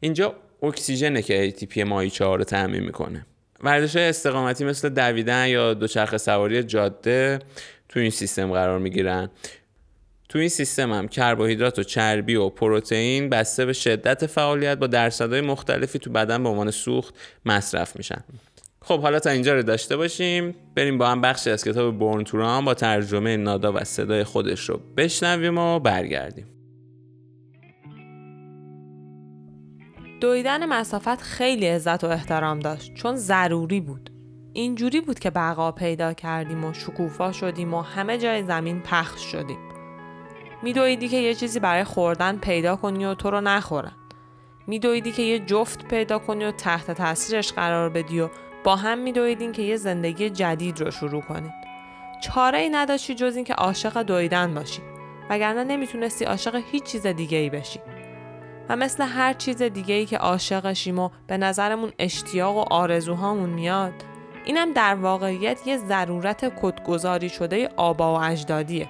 اینجا 0.00 0.34
اکسیژنه 0.64 1.22
که 1.22 1.50
ATP 1.50 1.78
ماهیچه 1.78 2.24
ها 2.24 2.36
رو 2.36 2.44
تأمین 2.44 2.82
می‌کنه. 2.82 3.26
ورزش 3.60 3.96
استقامتی 3.96 4.64
مثل 4.64 4.88
دویدن 4.88 5.48
یا 5.48 5.74
دوچرخه 5.74 6.18
سواری 6.18 6.62
جاده 6.62 7.38
تو 7.88 8.00
این 8.00 8.10
سیستم 8.10 8.52
قرار 8.52 8.78
می‌گیرن. 8.78 9.30
تو 10.28 10.38
این 10.38 10.48
سیستم 10.48 10.92
هم 10.92 11.08
کربوهیدرات 11.08 11.78
و 11.78 11.82
چربی 11.82 12.34
و 12.34 12.48
پروتئین 12.48 13.28
بسته 13.28 13.66
به 13.66 13.72
شدت 13.72 14.26
فعالیت 14.26 14.78
با 14.78 14.86
درصدهای 14.86 15.40
مختلفی 15.40 15.98
تو 15.98 16.10
بدن 16.10 16.42
به 16.42 16.48
عنوان 16.48 16.70
سوخت 16.70 17.14
مصرف 17.46 17.96
میشن. 17.96 18.24
خب 18.82 19.00
حالا 19.00 19.18
تا 19.18 19.30
اینجا 19.30 19.54
رو 19.54 19.62
داشته 19.62 19.96
باشیم. 19.96 20.54
بریم 20.74 20.98
با 20.98 21.08
هم 21.08 21.20
بخشی 21.20 21.50
از 21.50 21.64
کتاب 21.64 21.98
بورن 21.98 22.24
توران 22.24 22.64
با 22.64 22.74
ترجمه 22.74 23.36
نادا 23.36 23.72
و 23.72 23.84
صدای 23.84 24.24
خودش 24.24 24.68
رو 24.68 24.80
بشنویم 24.96 25.58
و 25.58 25.78
برگردیم. 25.78 26.53
دویدن 30.24 30.66
مسافت 30.66 31.22
خیلی 31.22 31.66
عزت 31.66 32.04
و 32.04 32.06
احترام 32.06 32.60
داشت 32.60 32.94
چون 32.94 33.16
ضروری 33.16 33.80
بود. 33.80 34.10
اینجوری 34.52 35.00
بود 35.00 35.18
که 35.18 35.30
بقا 35.30 35.72
پیدا 35.72 36.12
کردیم 36.12 36.64
و 36.64 36.72
شکوفا 36.72 37.32
شدیم 37.32 37.74
و 37.74 37.80
همه 37.80 38.18
جای 38.18 38.42
زمین 38.42 38.80
پخش 38.80 39.20
شدیم. 39.20 39.58
میدویدی 40.62 41.08
که 41.08 41.16
یه 41.16 41.34
چیزی 41.34 41.60
برای 41.60 41.84
خوردن 41.84 42.36
پیدا 42.36 42.76
کنی 42.76 43.04
و 43.04 43.14
تو 43.14 43.30
رو 43.30 43.40
نخورن. 43.40 43.92
میدویدی 44.66 45.12
که 45.12 45.22
یه 45.22 45.38
جفت 45.38 45.88
پیدا 45.88 46.18
کنی 46.18 46.44
و 46.44 46.50
تحت 46.50 46.90
تاثیرش 46.90 47.52
قرار 47.52 47.90
بدی 47.90 48.20
و 48.20 48.28
با 48.64 48.76
هم 48.76 48.98
میدویدین 48.98 49.52
که 49.52 49.62
یه 49.62 49.76
زندگی 49.76 50.30
جدید 50.30 50.80
رو 50.80 50.90
شروع 50.90 51.22
کنید. 51.22 51.54
چاره 52.22 52.58
ای 52.58 52.68
نداشتی 52.68 53.14
جز 53.14 53.36
اینکه 53.36 53.54
عاشق 53.54 54.02
دویدن 54.02 54.54
باشی 54.54 54.82
وگرنه 55.30 55.64
نمی‌تونستی 55.64 56.24
عاشق 56.24 56.62
هیچ 56.70 56.84
چیز 56.84 57.06
دیگه 57.06 57.38
ای 57.38 57.50
بشی. 57.50 57.80
و 58.68 58.76
مثل 58.76 59.04
هر 59.04 59.32
چیز 59.32 59.62
دیگه 59.62 59.94
ای 59.94 60.06
که 60.06 60.18
عاشقشیم 60.18 60.98
و 60.98 61.10
به 61.26 61.36
نظرمون 61.36 61.92
اشتیاق 61.98 62.56
و 62.56 62.64
آرزوهامون 62.70 63.50
میاد 63.50 63.92
اینم 64.44 64.72
در 64.72 64.94
واقعیت 64.94 65.66
یه 65.66 65.78
ضرورت 65.78 66.60
کدگذاری 66.60 67.28
شده 67.28 67.68
آبا 67.76 68.14
و 68.14 68.22
اجدادیه. 68.22 68.88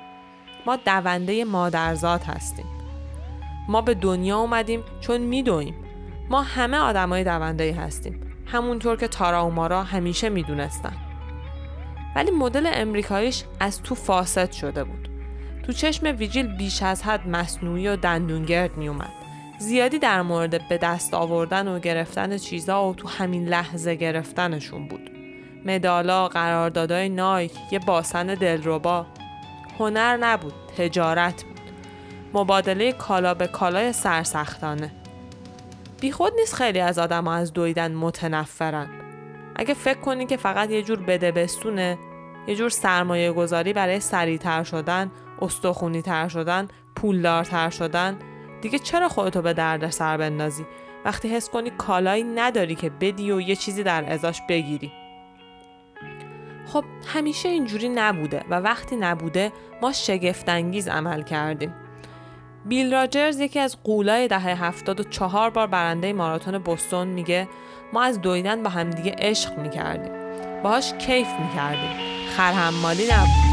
ما 0.67 0.77
دونده 0.77 1.45
مادرزاد 1.45 2.23
هستیم. 2.23 2.67
ما 3.69 3.81
به 3.81 3.95
دنیا 3.95 4.39
اومدیم 4.39 4.83
چون 5.01 5.21
میدویم 5.21 5.75
ما 6.31 6.43
همه 6.43 6.77
آدمای 6.77 7.25
دونده 7.25 7.75
هستیم. 7.75 8.21
همونطور 8.47 8.97
که 8.97 9.09
تارا 9.09 9.47
و 9.47 9.51
مارا 9.51 9.83
همیشه 9.83 10.29
می‌دونستن. 10.29 10.97
ولی 12.17 12.31
مدل 12.31 12.71
امریکاییش 12.75 13.45
از 13.61 13.83
تو 13.83 13.95
فاسد 13.95 14.53
شده 14.53 14.85
بود. 14.85 15.09
تو 15.67 15.73
چشم 15.73 16.17
ویجیل 16.19 16.57
بیش 16.57 16.83
از 16.83 17.03
حد 17.03 17.29
مصنوعی 17.29 17.89
و 17.89 17.97
دندونگرد 17.97 18.77
میومد 18.77 19.24
زیادی 19.59 19.99
در 19.99 20.23
مورد 20.23 20.69
به 20.69 20.79
دست 20.79 21.15
آوردن 21.15 21.69
و 21.69 21.79
گرفتن 21.79 22.39
چیزا 22.39 22.89
و 22.89 22.95
تو 22.95 23.09
همین 23.09 23.49
لحظه 23.49 23.95
گرفتنشون 23.95 24.89
بود. 24.89 25.11
مدالا 25.65 26.29
قراردادای 26.29 27.09
نایک 27.09 27.53
یه 27.71 27.79
باسن 27.79 28.27
دلربا. 28.27 29.07
هنر 29.79 30.17
نبود 30.17 30.55
تجارت 30.77 31.45
بود. 31.45 31.61
مبادله 32.35 32.93
کالا 32.93 33.35
به 33.35 33.47
کالای 33.47 33.93
سرسختانه. 33.93 34.93
بیخود 36.01 36.33
نیست 36.37 36.55
خیلی 36.55 36.81
از 36.81 36.99
آدم 36.99 37.25
ها 37.25 37.35
از 37.35 37.53
دویدن 37.53 37.95
متنفرن. 37.95 38.89
اگه 39.57 39.75
فکر 39.75 40.01
کنی 40.01 40.27
که 40.27 40.37
فقط 40.37 40.71
یه 40.71 40.83
جور 40.83 41.01
بده 41.01 41.33
بستونه 41.33 41.99
یه 42.47 42.57
جور 42.57 42.71
سرمایه 42.71 43.33
گذاری 43.33 43.73
برای 43.73 44.01
سریعتر 44.01 44.65
شدن 44.65 45.11
استخونی 45.43 46.03
تر 46.03 46.29
شدن 46.29 46.69
پولدارتر 46.97 47.71
شدن 47.71 48.19
دیگه 48.65 48.79
چرا 48.79 49.09
خودتو 49.09 49.43
به 49.43 49.53
درد 49.53 49.91
سر 49.91 50.17
بندازی؟ 50.17 50.67
وقتی 51.05 51.29
حس 51.29 51.49
کنی 51.49 51.71
کالایی 51.71 52.23
نداری 52.23 52.75
که 52.75 52.91
بدی 52.91 53.33
و 53.33 53.41
یه 53.41 53.57
چیزی 53.57 53.83
در 53.83 54.13
ازاش 54.13 54.43
بگیری. 54.49 54.93
خب 56.67 56.85
همیشه 57.07 57.49
اینجوری 57.49 57.89
نبوده 57.89 58.45
و 58.51 58.55
وقتی 58.55 58.97
نبوده 58.97 59.53
ما 59.83 59.93
شگفتانگیز 59.93 60.89
عمل 60.89 61.23
کردیم. 61.23 61.75
بیل 62.65 62.95
راجرز 62.95 63.41
یکی 63.41 63.59
از 63.59 63.83
قولای 63.83 64.29
دهه 64.29 64.65
هفتاد 64.65 65.01
و 65.01 65.05
چهار 65.05 65.51
بار 65.51 65.67
برنده 65.67 66.13
ماراتون 66.13 66.59
بوستون 66.59 67.09
میگه 67.09 67.49
ما 67.93 68.03
از 68.03 68.21
دویدن 68.21 68.63
با 68.63 68.71
همدیگه 68.71 69.15
عشق 69.19 69.59
می‌کردیم. 69.59 70.13
باهاش 70.63 70.93
کیف 70.93 71.29
می‌کردیم. 71.41 72.27
خرحمالی 72.37 73.05
نبود. 73.13 73.44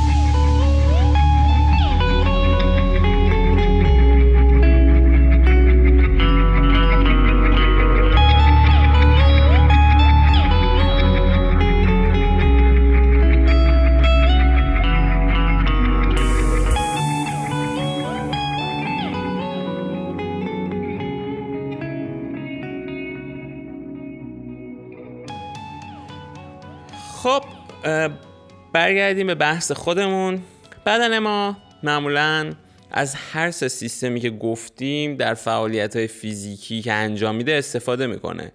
برگردیم 28.74 29.28
به 29.28 29.36
بحث 29.36 29.72
خودمون. 29.72 30.42
بدن 30.86 31.20
ما 31.20 31.58
معمولا 31.84 32.54
از 32.92 33.16
هر 33.16 33.52
سه 33.52 33.68
سیستمی 33.68 34.20
که 34.20 34.30
گفتیم 34.30 35.16
در 35.16 35.34
فعالیت 35.34 35.96
های 35.96 36.08
فیزیکی 36.08 36.82
که 36.82 36.94
انجام 36.94 37.36
میده 37.36 37.54
استفاده 37.54 38.08
می‌کنه. 38.08 38.52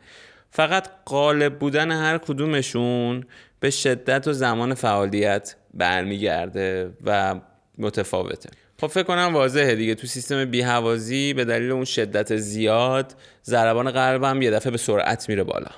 فقط 0.50 0.88
غالب 1.06 1.58
بودن 1.58 1.90
هر 1.90 2.18
کدومشون 2.18 3.24
به 3.60 3.70
شدت 3.70 4.28
و 4.28 4.32
زمان 4.32 4.74
فعالیت 4.74 5.54
برمیگرده 5.74 6.90
و 7.04 7.40
متفاوته. 7.78 8.50
خب 8.80 8.86
فکر 8.86 9.02
کنم 9.02 9.34
واضحه 9.34 9.74
دیگه. 9.74 9.94
تو 9.94 10.06
سیستم 10.06 10.44
بیهوازی 10.44 11.34
به 11.34 11.44
دلیل 11.44 11.72
اون 11.72 11.84
شدت 11.84 12.36
زیاد 12.36 13.14
ضربان 13.44 13.90
قلبم 13.90 14.42
یه 14.42 14.50
دفعه 14.50 14.70
به 14.70 14.78
سرعت 14.78 15.28
میره 15.28 15.44
بالا. 15.44 15.70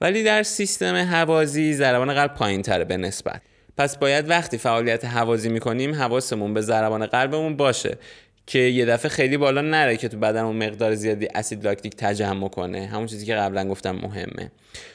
ولی 0.00 0.22
در 0.22 0.42
سیستم 0.42 0.94
هوازی 0.94 1.74
ضربان 1.74 2.14
قلب 2.14 2.34
پایین 2.34 2.62
تره 2.62 2.84
به 2.84 2.96
نسبت. 2.96 3.42
پس 3.76 3.98
باید 3.98 4.30
وقتی 4.30 4.58
فعالیت 4.58 5.04
هوازی 5.04 5.48
می‌کنیم 5.48 5.94
حواسمون 5.94 6.54
به 6.54 6.60
ضربان 6.60 7.06
قلبمون 7.06 7.56
باشه 7.56 7.98
که 8.46 8.58
یه 8.58 8.84
دفعه 8.86 9.08
خیلی 9.08 9.36
بالا 9.36 9.60
نره 9.60 9.96
که 9.96 10.08
تو 10.08 10.18
بدن 10.18 10.44
اون 10.44 10.56
مقدار 10.56 10.94
زیادی 10.94 11.28
اسید 11.34 11.64
لاکتیک 11.64 11.96
تجمع 11.96 12.48
کنه. 12.48 12.86
همون 12.86 13.06
چیزی 13.06 13.26
که 13.26 13.34
قبلا 13.34 13.68
گفتم 13.68 13.90
مهمه. 13.90 14.50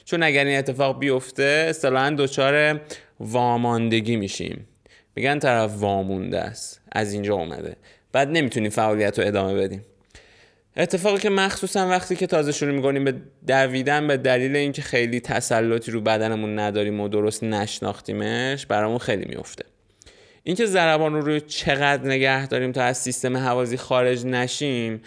چون 0.05 0.23
اگر 0.23 0.45
این 0.45 0.57
اتفاق 0.57 0.99
بیفته 0.99 1.65
اصطلاحا 1.69 2.09
دچار 2.09 2.81
واماندگی 3.19 4.15
میشیم. 4.15 4.67
میگن 5.15 5.39
طرف 5.39 5.71
وامونده 5.79 6.39
است. 6.39 6.81
از 6.91 7.13
اینجا 7.13 7.33
اومده. 7.33 7.75
بعد 8.11 8.29
نمی‌تونیم 8.29 8.69
فعالیت 8.69 9.19
رو 9.19 9.27
ادامه 9.27 9.53
بدیم. 9.53 9.85
اتفاقی 10.77 11.17
که 11.17 11.29
مخصوصا 11.29 11.89
وقتی 11.89 12.15
که 12.15 12.27
تازه 12.27 12.51
شروع 12.51 12.71
می‌کنیم 12.71 13.03
به 13.03 13.15
دویدن 13.47 14.07
به 14.07 14.17
دلیل 14.17 14.55
اینکه 14.55 14.81
خیلی 14.81 15.19
تسلطی 15.19 15.91
رو 15.91 16.01
بدنمون 16.01 16.59
نداریم 16.59 16.99
و 16.99 17.07
درست 17.07 17.43
نشناختیمش 17.43 18.65
برامون 18.65 18.97
خیلی 18.97 19.25
میفته 19.25 19.65
اینکه 20.43 20.65
ضربان 20.65 21.13
رو 21.13 21.21
روی 21.21 21.41
چقدر 21.41 22.07
نگه 22.07 22.47
داریم 22.47 22.71
تا 22.71 22.83
از 22.83 22.97
سیستم 22.97 23.37
حوازی 23.37 23.77
خارج 23.77 24.25
نشیم 24.25 25.01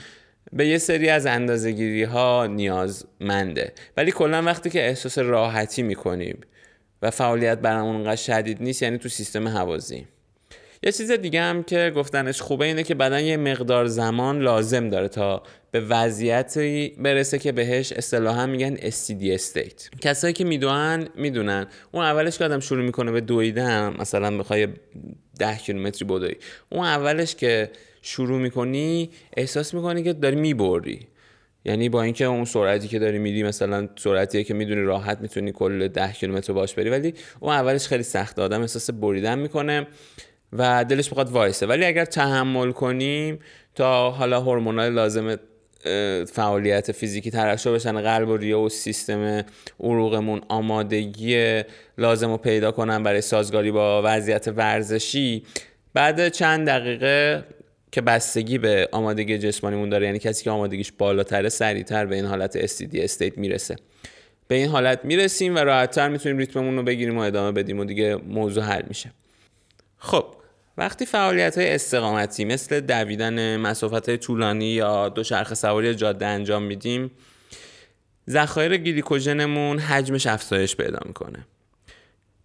به 0.52 0.66
یه 0.66 0.78
سری 0.78 1.08
از 1.08 1.26
اندازهگیری 1.26 2.02
ها 2.02 2.46
نیازمنده. 2.46 3.72
ولی 3.96 4.10
کلا 4.10 4.42
وقتی 4.42 4.70
که 4.70 4.86
احساس 4.86 5.18
راحتی 5.18 5.82
می‌کنیم 5.82 6.40
و 7.02 7.10
فعالیت 7.10 7.58
برامون 7.58 7.94
اونقدر 7.96 8.16
شدید 8.16 8.62
نیست 8.62 8.82
یعنی 8.82 8.98
تو 8.98 9.08
سیستم 9.08 9.48
حوازی. 9.48 10.06
یه 10.82 10.92
چیز 10.92 11.10
دیگه 11.10 11.40
هم 11.42 11.62
که 11.62 11.92
گفتنش 11.96 12.42
خوبه 12.42 12.64
اینه 12.64 12.82
که 12.82 12.94
بدن 12.94 13.24
یه 13.24 13.36
مقدار 13.36 13.86
زمان 13.86 14.40
لازم 14.40 14.88
داره 14.88 15.08
تا 15.08 15.42
به 15.70 15.80
وضعیتی 15.80 16.96
برسه 16.98 17.38
که 17.38 17.52
بهش 17.52 17.92
اصطلاحا 17.92 18.46
میگن 18.46 18.76
استیدی 18.82 19.34
استیت 19.34 19.88
کسایی 20.00 20.34
که 20.34 20.44
می‌دونن 20.44 21.08
می‌دونن. 21.16 21.66
اون 21.92 22.04
اولش 22.04 22.38
که 22.38 22.44
آدم 22.44 22.60
شروع 22.60 22.84
می‌کنه 22.84 23.12
به 23.12 23.20
دویدن 23.20 23.96
مثلا 23.98 24.38
بخوای 24.38 24.68
ده 25.38 25.56
کیلومتری 25.56 26.04
بدوی. 26.04 26.34
اون 26.68 26.84
اولش 26.84 27.34
که 27.34 27.70
شروع 28.02 28.38
می‌کنی 28.38 29.10
احساس 29.36 29.74
می‌کنی 29.74 30.02
که 30.02 30.12
داری 30.12 30.36
می‌بری. 30.36 31.06
یعنی 31.64 31.88
با 31.88 32.02
اینکه 32.02 32.24
اون 32.24 32.44
سرعتی 32.44 32.88
که 32.88 32.98
داری 32.98 33.18
میری 33.18 33.42
مثلا 33.42 33.88
سرعتیه 33.96 34.44
که 34.44 34.54
می‌دونی 34.54 34.82
راحت 34.82 35.20
می‌تونی 35.20 35.52
کل 35.52 35.88
ده 35.88 36.12
کیلومتر 36.12 36.52
باش 36.52 36.74
بری 36.74 36.90
ولی 36.90 37.14
اون 37.40 37.52
اولش 37.52 37.86
خیلی 37.86 38.02
سخته. 38.02 38.42
آدم 38.42 38.60
احساس 38.60 38.90
بریدن 38.90 39.38
می‌کنه. 39.38 39.86
و 40.52 40.84
دلش 40.84 41.08
بخواد 41.08 41.30
وایسه. 41.30 41.66
ولی 41.66 41.84
اگر 41.84 42.04
تحمل 42.04 42.72
کنیم 42.72 43.38
تا 43.74 44.10
حالا 44.10 44.40
هورمونال 44.40 44.92
لازم 44.92 45.36
فعالیت 46.32 46.92
فیزیکی 46.92 47.30
ترشح 47.30 47.70
بشن 47.70 48.00
قلب 48.00 48.28
و 48.28 48.36
ریه 48.36 48.56
و 48.56 48.68
سیستم 48.68 49.44
عروقمون 49.80 50.40
آمادگی 50.48 51.62
لازم 51.98 52.30
رو 52.30 52.36
پیدا 52.36 52.70
کنن 52.70 53.02
برای 53.02 53.20
سازگاری 53.20 53.70
با 53.70 54.02
وضعیت 54.04 54.48
ورزشی. 54.48 55.42
بعد 55.94 56.28
چند 56.28 56.66
دقیقه 56.66 57.44
که 57.92 58.00
بستگی 58.00 58.58
به 58.58 58.88
آمادگی 58.92 59.38
جسمانیمون 59.38 59.88
داره 59.88 60.06
یعنی 60.06 60.18
کسی 60.18 60.44
که 60.44 60.50
آمادگیش 60.50 60.92
بالاتره 60.98 61.48
سریعتر 61.48 62.06
به 62.06 62.14
این 62.14 62.24
حالت 62.24 62.56
استیدی 62.56 63.00
استیت 63.00 63.38
می‌رسه. 63.38 63.76
به 64.48 64.54
این 64.54 64.68
حالت 64.68 65.04
می‌رسیم 65.04 65.54
و 65.54 65.58
راحتتر 65.58 66.08
می‌تونیم 66.08 66.38
ریتممون 66.38 66.76
رو 66.76 66.82
بگیریم 66.82 67.18
و 67.18 67.20
ادامه 67.20 67.52
بدیم 67.52 67.78
و 67.80 67.84
دیگه 67.84 68.16
موضوع 68.16 68.64
حل 68.64 68.82
میشه. 68.88 69.10
خب 69.98 70.24
وقتی 70.78 71.06
فعالیت 71.06 71.58
های 71.58 71.74
استقامتی 71.74 72.44
مثل 72.44 72.80
دویدن 72.80 73.56
مسافت 73.56 74.08
های 74.08 74.18
طولانی 74.18 74.70
یا 74.70 75.08
دوچرخه 75.08 75.54
سواری 75.54 75.94
جاده 75.94 76.26
انجام 76.26 76.62
میدیم 76.62 77.10
ذخایر 78.30 78.76
گلیکوژنمون 78.76 79.78
حجمش 79.78 80.26
افزایش 80.26 80.76
پیدا 80.76 80.98
می‌کنه. 81.06 81.46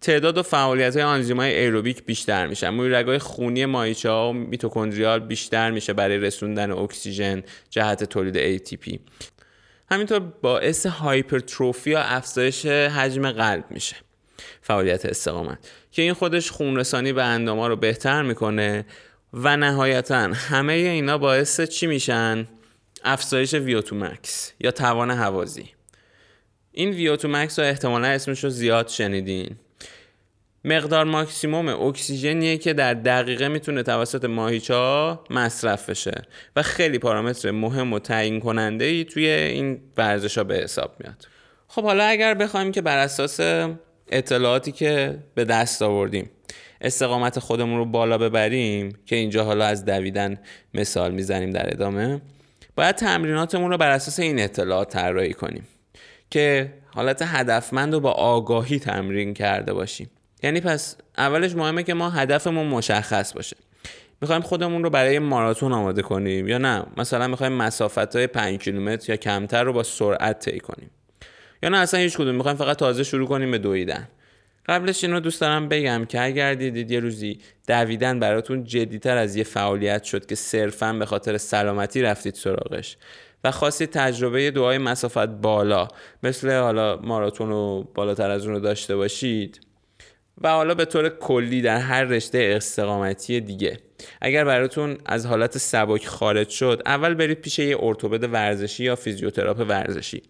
تعداد 0.00 0.38
و 0.38 0.42
فعالیت 0.42 0.96
های 0.96 1.04
آنزیمای 1.04 1.54
ایروبیک 1.54 2.04
بیشتر 2.04 2.46
میشن. 2.46 2.68
موی 2.68 2.88
رگای 2.88 3.18
خونی 3.18 3.66
مایچه 3.66 4.10
ها 4.10 4.30
و 4.30 4.32
میتوکندریال 4.32 5.20
بیشتر 5.20 5.70
میشه 5.70 5.92
برای 5.92 6.18
رسوندن 6.18 6.70
اکسیژن 6.70 7.42
جهت 7.70 8.04
تولید 8.04 8.58
ATP 8.58 8.98
همینطور 9.90 10.20
باعث 10.20 10.86
هایپرتروفی 10.86 11.90
یا 11.90 12.00
افزایش 12.00 12.66
حجم 12.66 13.30
قلب 13.30 13.64
میشه. 13.70 13.96
فعالیت 14.62 15.06
استقامت. 15.06 15.58
که 15.94 16.02
این 16.02 16.12
خودش 16.12 16.50
خونرسانی 16.50 17.12
به 17.12 17.24
انداما 17.24 17.68
رو 17.68 17.76
بهتر 17.76 18.22
می‌کنه 18.22 18.84
و 19.32 19.56
نهایتا 19.56 20.30
همه 20.34 20.72
اینا 20.72 21.18
باعث 21.18 21.60
چی 21.60 21.86
میشن؟ 21.86 22.48
افزایش 23.04 23.54
ویوتو 23.54 23.96
مکس 23.96 24.52
یا 24.60 24.70
توان 24.70 25.10
هوازی 25.10 25.70
این 26.72 26.90
ویوتو 26.90 27.28
مکس 27.28 27.58
رو 27.58 27.64
احتمالا 27.64 28.08
اسمش 28.08 28.44
رو 28.44 28.50
زیاد 28.50 28.88
شنیدین. 28.88 29.56
مقدار 30.64 31.04
ماکسیموم 31.04 31.68
اکسیژنیه 31.68 32.58
که 32.58 32.72
در 32.72 32.94
دقیقه 32.94 33.48
می‌تونه 33.48 33.82
توسط 33.82 34.24
ماهیچه 34.24 34.74
ها 34.74 35.24
مصرف 35.30 35.90
بشه 35.90 36.22
و 36.56 36.62
خیلی 36.62 36.98
پارامتر 36.98 37.50
مهم 37.50 37.92
و 37.92 37.98
تعیین 37.98 38.40
کننده 38.40 38.84
ای 38.84 39.04
توی 39.04 39.26
این 39.28 39.80
ورزش 39.96 40.38
به 40.38 40.54
حساب 40.54 40.96
میاد. 41.00 41.28
خب 41.68 41.82
حالا 41.82 42.04
اگر 42.04 42.34
بخوایم 42.34 42.72
که 42.72 42.82
بر 42.82 42.98
اساس 42.98 43.40
اطلاعاتی 44.08 44.72
که 44.72 45.18
به 45.34 45.44
دست 45.44 45.82
آوردیم. 45.82 46.30
استقامت 46.80 47.38
خودمون 47.38 47.78
رو 47.78 47.84
بالا 47.84 48.18
ببریم 48.18 48.98
که 49.06 49.16
اینجا 49.16 49.44
حالا 49.44 49.64
از 49.64 49.84
دویدن 49.84 50.38
مثال 50.74 51.12
می‌زنیم 51.12 51.50
در 51.50 51.72
ادامه. 51.72 52.20
باید 52.76 52.96
تمریناتمون 52.96 53.70
رو 53.70 53.78
بر 53.78 53.90
اساس 53.90 54.18
این 54.18 54.40
اطلاعات 54.40 54.88
طراحی 54.88 55.32
کنیم 55.32 55.66
که 56.30 56.72
حالت 56.94 57.22
هدفمند 57.22 57.94
رو 57.94 58.00
با 58.00 58.10
آگاهی 58.10 58.78
تمرین 58.78 59.34
کرده 59.34 59.72
باشیم. 59.72 60.10
یعنی 60.42 60.60
پس 60.60 60.96
اولش 61.18 61.54
مهمه 61.54 61.82
که 61.82 61.94
ما 61.94 62.10
هدفمون 62.10 62.66
مشخص 62.66 63.32
باشه. 63.32 63.56
می‌خوایم 64.20 64.42
خودمون 64.42 64.84
رو 64.84 64.90
برای 64.90 65.18
ماراتون 65.18 65.72
آماده 65.72 66.02
کنیم 66.02 66.48
یا 66.48 66.58
نه؟ 66.58 66.86
مثلا 66.96 67.28
می‌خوایم 67.28 67.52
مسافت 67.52 68.16
های 68.16 68.26
5 68.26 68.58
کیلومتر 68.58 69.10
یا 69.10 69.16
کمتر 69.16 69.64
رو 69.64 69.72
با 69.72 69.82
سرعت 69.82 70.38
طی 70.38 70.60
کنیم. 70.60 70.90
یا 71.64 71.70
نه 71.70 71.78
اصلا 71.78 72.00
هیچ 72.00 72.16
کدوم. 72.16 72.34
می‌خوایم 72.34 72.56
فقط 72.56 72.76
تازه 72.76 73.04
شروع 73.04 73.28
کنیم 73.28 73.50
به 73.50 73.58
دویدن. 73.58 74.08
قبلش 74.66 75.04
این 75.04 75.12
رو 75.12 75.20
دوست 75.20 75.40
دارم 75.40 75.68
بگم 75.68 76.04
که 76.04 76.24
اگر 76.24 76.54
دیدید 76.54 76.90
یه 76.90 77.00
روزی 77.00 77.38
دویدن 77.68 78.20
براتون 78.20 78.64
جدیتر 78.64 79.16
از 79.16 79.36
یه 79.36 79.44
فعالیت 79.44 80.04
شد 80.04 80.26
که 80.26 80.34
صرفا 80.34 80.92
به 80.92 81.06
خاطر 81.06 81.36
سلامتی 81.36 82.02
رفتید 82.02 82.34
سراغش 82.34 82.96
و 83.44 83.50
خواستید 83.50 83.90
تجربه 83.90 84.50
دعای 84.50 84.78
مسافت 84.78 85.26
بالا 85.26 85.88
مثل 86.22 86.50
حالا 86.50 86.96
ماراتون 86.96 87.52
و 87.52 87.82
بالاتر 87.82 88.30
از 88.30 88.46
اون 88.46 88.54
رو 88.54 88.60
داشته 88.60 88.96
باشید 88.96 89.60
و 90.40 90.48
حالا 90.48 90.74
به 90.74 90.84
طور 90.84 91.08
کلی 91.08 91.62
در 91.62 91.78
هر 91.78 92.04
رشته 92.04 92.52
استقامتی 92.56 93.40
دیگه. 93.40 93.78
اگر 94.20 94.44
براتون 94.44 94.98
از 95.06 95.26
حالت 95.26 95.58
سبک 95.58 96.06
خارج 96.06 96.48
شد 96.48 96.82
اول 96.86 97.14
برید 97.14 97.40
پیش 97.40 97.58
یه 97.58 97.76
ارتوپد 97.80 98.32
ورزشی 98.32 98.84
یا 98.84 98.96
فیزیوتراپ 98.96 99.60
ورزشی. 99.68 100.22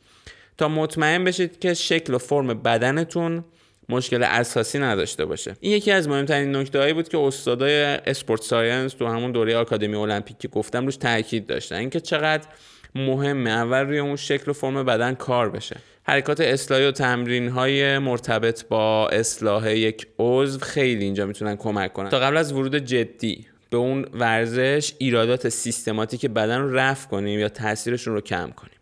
تا 0.59 0.69
مطمئن 0.69 1.25
بشید 1.25 1.59
که 1.59 1.75
شکل 1.75 2.15
و 2.15 2.19
فرم 2.19 2.47
بدنتون 2.47 3.45
مشکل 3.89 4.23
اساسی 4.23 4.79
نداشته 4.79 5.25
باشه. 5.25 5.57
این 5.61 5.73
یکی 5.73 5.91
از 5.91 6.09
مهمترین 6.09 6.57
نکته 6.57 6.79
هایی 6.79 6.93
بود 6.93 7.09
که 7.09 7.19
استادای 7.19 7.83
sport 7.83 8.43
science 8.43 8.93
تو 8.93 9.07
همون 9.07 9.33
دوره 9.33 9.57
آکادمی 9.57 9.97
المپیک 9.97 10.39
که 10.39 10.49
گفتم 10.49 10.85
روش 10.85 10.97
تاکید 10.97 11.47
داشتن. 11.47 11.77
اینکه 11.77 12.01
چقدر 12.01 12.49
مهمه 12.95 13.51
اول 13.51 13.81
روی 13.81 13.99
اون 13.99 14.17
شکل 14.17 14.51
و 14.51 14.55
فرم 14.55 14.85
بدن 14.85 15.15
کار 15.15 15.51
بشه. 15.51 15.77
حرکات 16.03 16.41
اصلاحی 16.41 16.87
و 16.87 16.91
تمرین 16.91 17.49
های 17.49 17.99
مرتبط 17.99 18.65
با 18.69 19.09
اصلاح 19.09 19.73
یک 19.73 20.07
عضو 20.19 20.59
خیلی 20.59 21.05
اینجا 21.05 21.27
می‌تونن 21.27 21.57
کمک 21.57 21.93
کنن. 21.93 22.09
تا 22.09 22.19
قبل 22.19 22.37
از 22.37 22.53
ورود 22.53 22.77
جدی 22.77 23.47
به 23.71 23.77
اون 23.77 24.07
ورزش 24.15 24.93
ایرادات 24.99 25.49
سیستماتیک 25.49 26.27
بدن 26.27 26.61
رو 26.61 26.77
رفع 26.77 27.09
کنیم 27.09 27.41
یا 27.41 27.49
تاثیرشون 27.49 28.15
رو 28.15 28.21
کم 28.21 28.51
کنیم. 28.51 28.75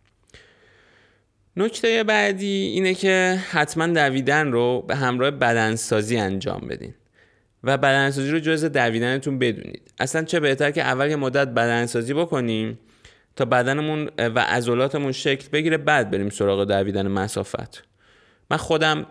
نکته 1.56 2.04
بعدی 2.04 2.46
اینه 2.46 2.94
که 2.94 3.38
حتما 3.50 3.86
دویدن 3.86 4.52
رو 4.52 4.84
به 4.88 4.96
همراه 4.96 5.30
بدنسازی 5.30 6.16
انجام 6.16 6.60
بدین. 6.70 6.94
و 7.64 7.78
بدنسازی 7.78 8.30
رو 8.30 8.38
جز 8.38 8.64
دویدنتون 8.64 9.38
بدونید. 9.38 9.92
اصلا 9.98 10.24
چه 10.24 10.40
بهتر 10.40 10.70
که 10.70 10.82
اول 10.82 11.10
یه 11.10 11.16
مدت 11.16 11.48
بدنسازی 11.48 12.14
بکنیم 12.14 12.78
تا 13.36 13.44
بدنمون 13.44 14.10
و 14.18 14.38
عضلاتمون 14.38 15.12
شکل 15.12 15.48
بگیره 15.52 15.76
بعد 15.76 16.10
بریم 16.10 16.30
سراغ 16.30 16.64
دویدن 16.64 17.08
مسافت. 17.08 17.84
من 18.50 18.56
خودم 18.56 19.06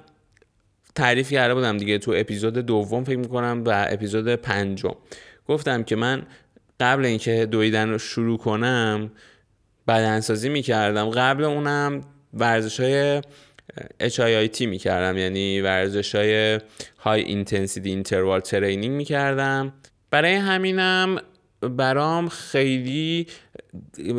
تعریف 0.96 1.32
کرده 1.32 1.54
بودم 1.54 1.78
دیگه 1.78 1.98
تو 1.98 2.14
اپیزود 2.16 2.54
دوم 2.54 3.04
فکر 3.04 3.18
می‌کنم 3.18 3.64
و 3.66 3.86
اپیزود 3.90 4.36
پنجم. 4.36 4.96
گفتم 5.48 5.84
که 5.84 5.96
من 5.96 6.24
قبل 6.80 7.06
اینکه 7.06 7.46
دویدن 7.46 7.90
رو 7.90 7.98
شروع 7.98 8.38
کنم 8.38 9.12
بدنسازی 9.88 10.50
می‌کردم. 10.50 11.10
قبل 11.10 11.44
اونم 11.44 12.02
ورزش 12.34 12.80
های 12.80 13.22
HIIT 14.48 14.62
می‌کردم 14.62 15.18
یعنی 15.18 15.62
ورزش 15.62 16.16
های 16.16 16.60
high 17.00 17.22
intensity 17.22 17.90
interval 17.90 18.40
training 18.40 18.96
می‌کردم. 18.96 19.74
برای 20.12 20.34
همینم 20.34 21.22
برام 21.62 22.30
خیلی 22.30 23.28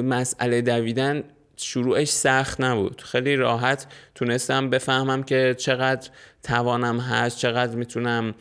مسئله 0.04 0.60
دویدن 0.60 1.24
شروعش 1.56 2.08
سخت 2.08 2.60
نبود. 2.60 3.00
خیلی 3.00 3.36
راحت 3.36 3.86
تونستم 4.14 4.70
بفهمم 4.70 5.22
که 5.22 5.54
چقدر 5.58 6.10
توانم 6.42 7.00
هست 7.00 7.38
چقدر 7.38 7.76
می‌تونم 7.76 8.34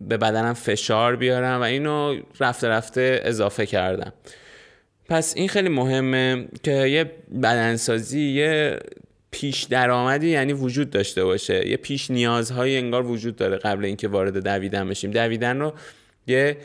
به 0.00 0.16
بدنم 0.16 0.54
فشار 0.54 1.16
بیارم 1.16 1.60
و 1.60 1.62
اینو 1.62 2.20
رفته 2.40 2.68
رفته 2.68 3.20
اضافه 3.24 3.66
کردم. 3.66 4.12
پس 5.08 5.36
این 5.36 5.48
خیلی 5.48 5.68
مهمه 5.68 6.48
که 6.62 6.72
یه 6.72 7.04
بدنسازی 7.42 8.20
یه 8.20 8.78
پیش 9.30 9.64
درآمدی 9.64 10.28
یعنی 10.28 10.52
وجود 10.52 10.90
داشته 10.90 11.24
باشه. 11.24 11.68
یه 11.68 11.76
پیش 11.76 12.10
نیازهایی 12.10 12.76
انگار 12.76 13.06
وجود 13.06 13.36
داره 13.36 13.56
قبل 13.56 13.84
اینکه 13.84 14.08
وارد 14.08 14.44
دویدن 14.44 14.88
بشیم. 14.88 15.10
دویدن 15.10 15.60
رو 15.60 15.74
یه 16.26 16.56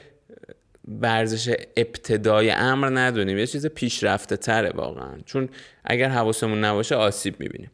ورزش 1.01 1.55
ابتدای 1.77 2.51
امر 2.51 2.89
ندونیم. 2.99 3.37
یه 3.37 3.47
چیز 3.47 3.65
پیشرفته 3.65 4.37
تره 4.37 4.69
واقعا. 4.69 5.19
چون 5.25 5.49
اگر 5.83 6.09
حواسمون 6.09 6.63
نباشه 6.63 6.95
آسیب 6.95 7.39
می‌بینیم. 7.39 7.71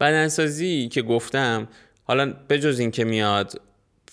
بدنسازی 0.00 0.88
که 0.88 1.02
گفتم 1.02 1.68
حالا 2.04 2.34
بجز 2.48 2.78
این 2.78 2.90
که 2.90 3.04
میاد 3.04 3.60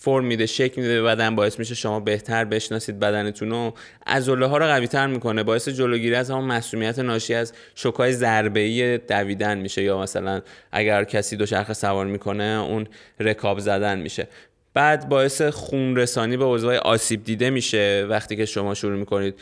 فرم 0.02 0.26
میده 0.26 0.46
شکل 0.46 0.82
میده 0.82 1.02
به 1.02 1.08
بدن 1.08 1.36
باعث 1.36 1.60
میشه 1.60 1.76
شما 1.76 2.00
بهتر 2.00 2.46
بشناسید 2.46 3.00
بدنتون 3.00 3.52
و 3.52 3.72
عضله 4.08 4.46
ها 4.46 4.58
رو 4.58 4.66
قوی 4.66 4.88
تر 4.88 5.08
می‌کنه. 5.08 5.44
باعث 5.44 5.70
جلوگیری 5.70 6.16
از 6.16 6.32
همون 6.32 6.46
مسئولیت 6.46 7.00
ناشی 7.00 7.34
از 7.34 7.54
شوکای 7.76 8.14
ضربه 8.14 8.60
ای 8.60 8.98
دویدن 8.98 9.58
میشه 9.58 9.84
یا 9.84 10.02
مثلا 10.02 10.42
اگر 10.72 11.04
کسی 11.04 11.38
دوچرخه 11.38 11.74
سوار 11.74 12.06
می‌کنه 12.06 12.44
اون 12.44 12.88
رکاب 13.20 13.60
زدن 13.60 14.00
میشه. 14.00 14.28
بعد 14.74 15.10
باعث 15.10 15.42
خون 15.42 15.96
رسانی 15.96 16.38
به 16.38 16.46
عضوهای 16.46 16.78
آسیب 16.78 17.24
دیده 17.24 17.50
میشه 17.50 18.06
وقتی 18.10 18.36
که 18.36 18.46
شما 18.46 18.74
شروع 18.74 19.00
می‌کنید 19.00 19.36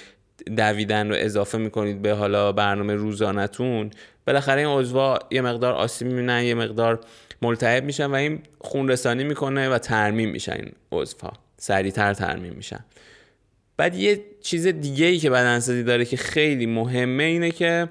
دویدن 0.57 1.09
رو 1.09 1.15
اضافه 1.17 1.57
می‌کنید 1.57 2.01
به 2.01 2.11
حالا 2.11 2.51
برنامه 2.51 2.93
روزانتون 2.93 3.91
بالاخره 4.27 4.61
این 4.61 4.79
عضوا 4.79 5.19
یه 5.31 5.41
مقدار 5.41 5.73
آسیب 5.73 6.07
می‌بینن 6.07 6.43
یه 6.43 6.53
مقدار 6.53 6.99
ملتهب 7.41 7.83
میشن 7.83 8.05
و 8.05 8.13
این 8.13 8.39
خون 8.59 8.89
رسانی 8.89 9.23
می‌کنه 9.23 9.69
و 9.69 9.77
ترمیم 9.77 10.29
میشن 10.29 10.53
این 10.53 10.71
عضوها. 10.91 11.33
سریعتر 11.57 12.13
ترمیم 12.13 12.53
میشن. 12.53 12.85
بعد 13.77 13.95
یه 13.95 14.21
چیز 14.41 14.67
دیگه 14.67 15.05
ای 15.05 15.17
که 15.17 15.29
بدنسازی 15.29 15.83
داره 15.83 16.05
که 16.05 16.17
خیلی 16.17 16.65
مهمه 16.65 17.23
اینه 17.23 17.51
که 17.51 17.89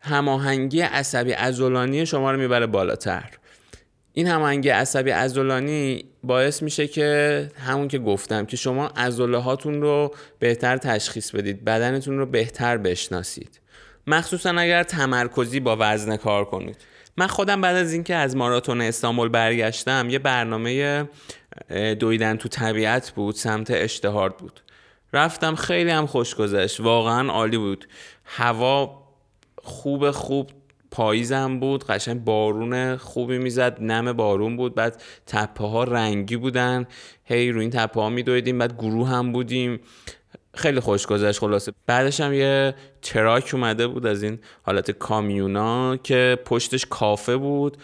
هماهنگی 0.00 0.80
عصبی 0.80 1.32
عضلانی 1.32 2.06
شما 2.06 2.32
رو 2.32 2.38
می‌بره 2.38 2.66
بالاتر. 2.66 3.30
این 4.12 4.26
هماهنگی 4.26 4.68
عصبی 4.68 5.10
عضلانی 5.10 6.04
باعث 6.22 6.62
میشه 6.62 6.86
که 6.86 7.48
همون 7.66 7.88
که 7.88 7.98
گفتم 7.98 8.46
که 8.46 8.56
شما 8.56 8.86
عضله 8.86 9.38
هاتون 9.38 9.82
رو 9.82 10.14
بهتر 10.38 10.76
تشخیص 10.76 11.30
بدید 11.30 11.64
بدنتون 11.64 12.18
رو 12.18 12.26
بهتر 12.26 12.76
بشناسید. 12.76 13.60
مخصوصا 14.06 14.50
اگر 14.50 14.82
تمرکزی 14.82 15.60
با 15.60 15.76
وزن 15.80 16.16
کار 16.16 16.44
کنید. 16.44 16.76
من 17.16 17.26
خودم 17.26 17.60
بعد 17.60 17.76
از 17.76 17.92
اینکه 17.92 18.14
از 18.14 18.36
ماراتون 18.36 18.80
استانبول 18.80 19.28
برگشتم 19.28 20.10
یه 20.10 20.18
برنامه 20.18 21.04
دویدن 22.00 22.36
تو 22.36 22.48
طبیعت 22.48 23.10
بود 23.10 23.34
سمت 23.34 23.70
اشتهارد 23.70 24.36
بود. 24.36 24.60
رفتم 25.12 25.54
خیلی 25.54 25.90
هم 25.90 26.06
خوش 26.06 26.34
گذشت 26.34 26.80
واقعا 26.80 27.32
عالی 27.32 27.58
بود. 27.58 27.88
هوا 28.24 29.02
خوب 29.62 30.10
خوب 30.10 30.50
پاییزم 30.90 31.60
بود 31.60 31.84
قشنگ 31.84 32.24
بارون 32.24 32.96
خوبی 32.96 33.38
می‌زد 33.38 33.76
نم 33.80 34.12
بارون 34.12 34.56
بود 34.56 34.74
بعد 34.74 35.02
تپه 35.26 35.64
ها 35.64 35.84
رنگی 35.84 36.36
بودن. 36.36 36.86
هی 37.24 37.50
روی 37.50 37.60
این 37.60 37.70
تپه 37.70 38.00
ها 38.00 38.08
میدویدیم 38.08 38.58
بعد 38.58 38.76
گروه 38.76 39.08
هم 39.08 39.32
بودیم. 39.32 39.80
خیلی 40.56 40.80
خوش 40.80 41.06
گذشت 41.06 41.38
خلاصه. 41.40 41.72
بعدش 41.86 42.20
هم 42.20 42.32
یه 42.32 42.74
تراک 43.02 43.50
اومده 43.52 43.86
بود 43.86 44.06
از 44.06 44.22
این 44.22 44.38
حالت 44.62 44.90
کامیونا 44.90 45.96
که 45.96 46.38
پشتش 46.44 46.86
کافه 46.86 47.36
بود 47.36 47.76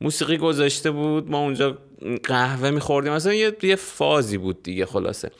موسیقی 0.00 0.36
گذاشته 0.36 0.90
بود 0.90 1.30
ما 1.30 1.38
اونجا 1.38 1.78
قهوه 2.22 2.70
میخوردیم. 2.70 3.12
مثلا 3.12 3.34
یه،, 3.34 3.56
یه 3.62 3.76
فازی 3.76 4.38
بود 4.38 4.62
دیگه 4.62 4.86
خلاصه. 4.86 5.30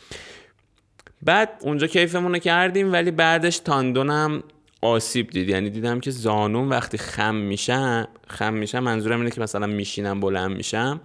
بعد 1.23 1.49
اونجا 1.61 1.87
کیفمون 1.87 2.39
کردیم 2.39 2.93
ولی 2.93 3.11
بعدش 3.11 3.59
تاندونم 3.59 4.43
آسیب 4.83 5.31
دید. 5.31 5.49
یعنی 5.49 5.71
دیدم 5.71 6.01
که 6.01 6.11
زانون 6.11 6.69
وقتی 6.69 6.99
خم 6.99 7.35
میشم 7.35 8.09
خم 8.29 8.55
میشم 8.55 8.79
منظورم 8.79 9.19
اینه 9.19 9.31
که 9.31 9.41
مثلا 9.41 9.67
میشینم 9.67 10.21
بلند 10.21 10.57
میشم 10.57 11.01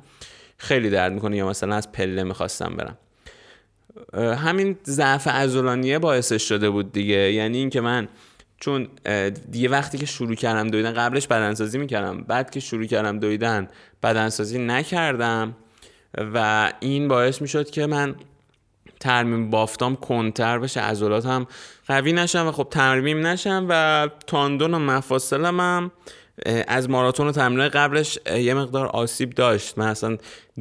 خیلی 0.58 0.89
درد 0.89 1.13
می‌کنه 1.13 1.38
یا 1.38 1.48
مثلا 1.48 1.76
از 1.76 1.92
پله 1.92 2.24
می‌خواستم 2.24 2.76
برم. 2.78 2.98
همین 4.14 4.78
ضعف 4.86 5.28
عضلانیه 5.28 6.00
باعثش 6.00 6.50
شده 6.50 6.70
بود 6.70 6.92
دیگه. 6.92 7.34
یعنی 7.34 7.58
اینکه 7.58 7.82
من 7.82 8.08
چون 8.60 8.88
دیگه 9.52 9.70
وقتی 9.70 9.98
که 9.98 10.06
شروع 10.06 10.36
کردم 10.36 10.68
دویدن 10.68 10.94
قبلش 10.94 11.28
بدنسازی 11.28 11.78
می‌کردم. 11.78 12.22
بعد 12.22 12.50
که 12.50 12.60
شروع 12.60 12.86
کردم 12.86 13.20
دویدن 13.20 13.68
بدنسازی 14.04 14.60
نکردم 14.60 15.56
و 16.34 16.72
این 16.80 17.08
باعث 17.08 17.42
می‌شد 17.42 17.70
که 17.70 17.86
من 17.86 18.16
ترمیم 19.00 19.50
بافتام 19.50 19.96
کنتر 19.96 20.60
بشه 20.60 20.82
عضلاتم 20.82 21.48
قوی 21.88 22.14
نشم 22.14 22.48
و 22.48 22.52
خب 22.52 22.68
ترمیم 22.72 23.28
نشم 23.28 23.66
و 23.70 24.08
تاندون 24.28 24.74
و 24.74 24.80
مفاصلم 24.80 25.60
هم 25.60 25.92
از 26.67 26.89
ماراتون 26.89 27.28
و 27.28 27.32
تمرین 27.32 27.69
قبلش 27.69 28.19
یه 28.38 28.54
مقدار 28.54 28.86
آسیب 28.86 29.30
داشت. 29.30 29.78
من 29.78 29.88
اصلا 29.88 30.17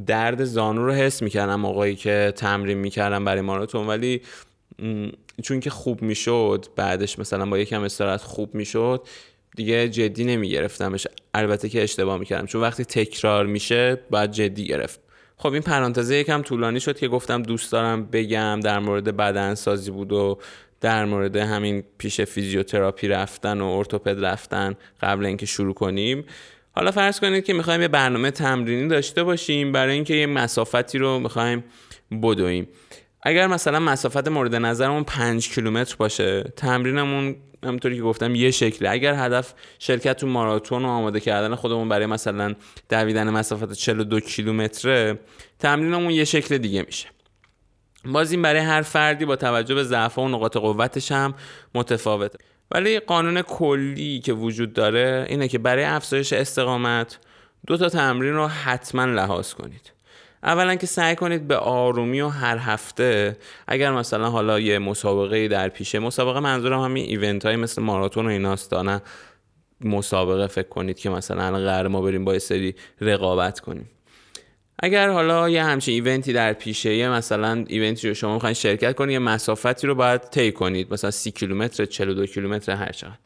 درد 0.06 0.44
زانو 0.44 0.86
رو 0.86 0.92
حس 0.92 1.22
می‌کردم 1.22 1.60
موقعی 1.60 1.94
که 1.94 2.32
تمرین 2.36 2.78
می‌کردم 2.78 3.24
برای 3.24 3.40
ماراتون. 3.40 3.86
ولی 3.86 4.22
چون 5.42 5.60
که 5.60 5.70
خوب 5.70 6.02
می‌شد 6.02 6.66
بعدش 6.76 7.18
مثلا 7.18 7.46
با 7.46 7.58
یکم 7.58 7.82
استراحت 7.82 8.20
خوب 8.20 8.54
می‌شد 8.54 9.06
دیگه 9.56 9.88
جدی 9.88 10.24
نمیگرفتمش. 10.24 11.06
البته 11.34 11.68
که 11.68 11.82
اشتباه 11.82 12.18
می‌کردم. 12.18 12.46
چون 12.46 12.60
وقتی 12.60 12.84
تکرار 12.84 13.46
میشه 13.46 13.98
باید 14.10 14.30
جدی 14.30 14.66
گرفت. 14.66 15.00
خب 15.36 15.52
این 15.52 15.62
پرانتزه 15.62 16.16
یکم 16.16 16.42
طولانی 16.42 16.80
شد 16.80 16.98
که 16.98 17.08
گفتم 17.08 17.42
دوست 17.42 17.72
دارم 17.72 18.04
بگم 18.04 18.60
در 18.60 18.78
مورد 18.78 19.16
بدن 19.16 19.54
سازی 19.54 19.90
بود 19.90 20.12
و 20.12 20.38
در 20.80 21.04
مورد 21.04 21.36
همین 21.36 21.84
پیش 21.98 22.20
فیزیوتراپی 22.20 23.08
رفتن 23.08 23.60
و 23.60 23.66
ارتوپد 23.66 24.24
رفتن 24.24 24.74
قبل 25.00 25.26
اینکه 25.26 25.46
شروع 25.46 25.74
کنیم 25.74 26.24
حالا 26.72 26.90
فرض 26.90 27.20
کنید 27.20 27.44
که 27.44 27.52
می‌خوایم 27.52 27.82
یه 27.82 27.88
برنامه 27.88 28.30
تمرینی 28.30 28.88
داشته 28.88 29.22
باشیم 29.22 29.72
برای 29.72 29.94
اینکه 29.94 30.14
یه 30.14 30.26
مسافتی 30.26 30.98
رو 30.98 31.18
می‌خوایم 31.18 31.64
بدویم. 32.22 32.68
اگر 33.22 33.46
مثلا 33.46 33.80
مسافت 33.80 34.28
مورد 34.28 34.54
نظرمون 34.54 35.04
5 35.04 35.48
کیلومتر 35.48 35.96
باشه 35.98 36.42
تمرینمون 36.56 37.36
همونطوری 37.64 37.96
که 37.96 38.02
گفتم 38.02 38.34
یه 38.34 38.50
شکله. 38.50 38.90
اگر 38.90 39.14
هدف 39.14 39.54
شرکت 39.78 40.16
تو 40.16 40.26
ماراتون 40.26 40.84
و 40.84 40.88
آماده 40.88 41.20
کردن 41.20 41.54
خودمون 41.54 41.88
برای 41.88 42.06
مثلا 42.06 42.54
دویدن 42.88 43.30
مسافت 43.30 43.72
42 43.72 44.20
کیلومتره 44.20 45.18
تمرینمون 45.58 46.10
یه 46.10 46.24
شکل 46.24 46.58
دیگه 46.58 46.82
میشه. 46.82 47.06
باز 48.04 48.32
این 48.32 48.42
برای 48.42 48.60
هر 48.60 48.82
فردی 48.82 49.24
با 49.24 49.36
توجه 49.36 49.74
به 49.74 49.84
ضعف 49.84 50.18
و 50.18 50.28
نقاط 50.28 50.56
قوتش 50.56 51.12
هم 51.12 51.34
متفاوته 51.74 52.38
ولی 52.70 53.00
قانون 53.00 53.42
کلی 53.42 54.20
که 54.20 54.32
وجود 54.32 54.72
داره 54.72 55.26
اینه 55.28 55.48
که 55.48 55.58
برای 55.58 55.84
افزایش 55.84 56.32
استقامت 56.32 57.18
دو 57.66 57.76
تا 57.76 57.88
تمرین 57.88 58.34
رو 58.34 58.46
حتما 58.46 59.04
لحاظ 59.04 59.52
کنید. 59.54 59.92
اولا 60.42 60.74
که 60.74 60.86
سعی 60.86 61.16
کنید 61.16 61.48
به 61.48 61.56
آرومی 61.56 62.20
و 62.20 62.28
هر 62.28 62.58
هفته 62.58 63.36
اگر 63.68 63.92
مثلا 63.92 64.30
حالا 64.30 64.60
یه 64.60 64.78
مسابقه 64.78 65.48
در 65.48 65.68
پیشه 65.68 65.98
مسابقه 65.98 66.40
منظورم 66.40 66.80
همین 66.80 67.04
ایونت 67.04 67.46
های 67.46 67.56
مثل 67.56 67.82
ماراتون 67.82 68.26
و 68.26 68.28
ایناست 68.28 68.74
نه؟ 68.74 69.02
مسابقه 69.80 70.46
فکر 70.46 70.68
کنید 70.68 70.98
که 70.98 71.10
مثلا 71.10 71.58
قرار 71.58 71.88
ما 71.88 72.00
بریم 72.00 72.24
با 72.24 72.38
سری 72.38 72.74
رقابت 73.00 73.60
کنیم. 73.60 73.90
اگر 74.78 75.08
حالا 75.08 75.48
یه 75.48 75.64
همچین 75.64 75.94
ایونتی 75.94 76.32
در 76.32 76.52
پیشه 76.52 76.94
یه 76.94 77.08
مثلا 77.08 77.64
ایونتی 77.68 78.08
رو 78.08 78.14
شما 78.14 78.34
می‌خواین 78.34 78.54
شرکت 78.54 78.94
کنید 78.94 79.12
یه 79.12 79.18
مسافتی 79.18 79.86
رو 79.86 79.94
باید 79.94 80.20
طی 80.20 80.52
کنید 80.52 80.92
مثلا 80.92 81.10
30 81.10 81.30
کیلومتر 81.30 81.84
42 81.84 82.26
کیلومتر 82.26 82.72
هر 82.72 82.92
چقدر. 82.92 83.18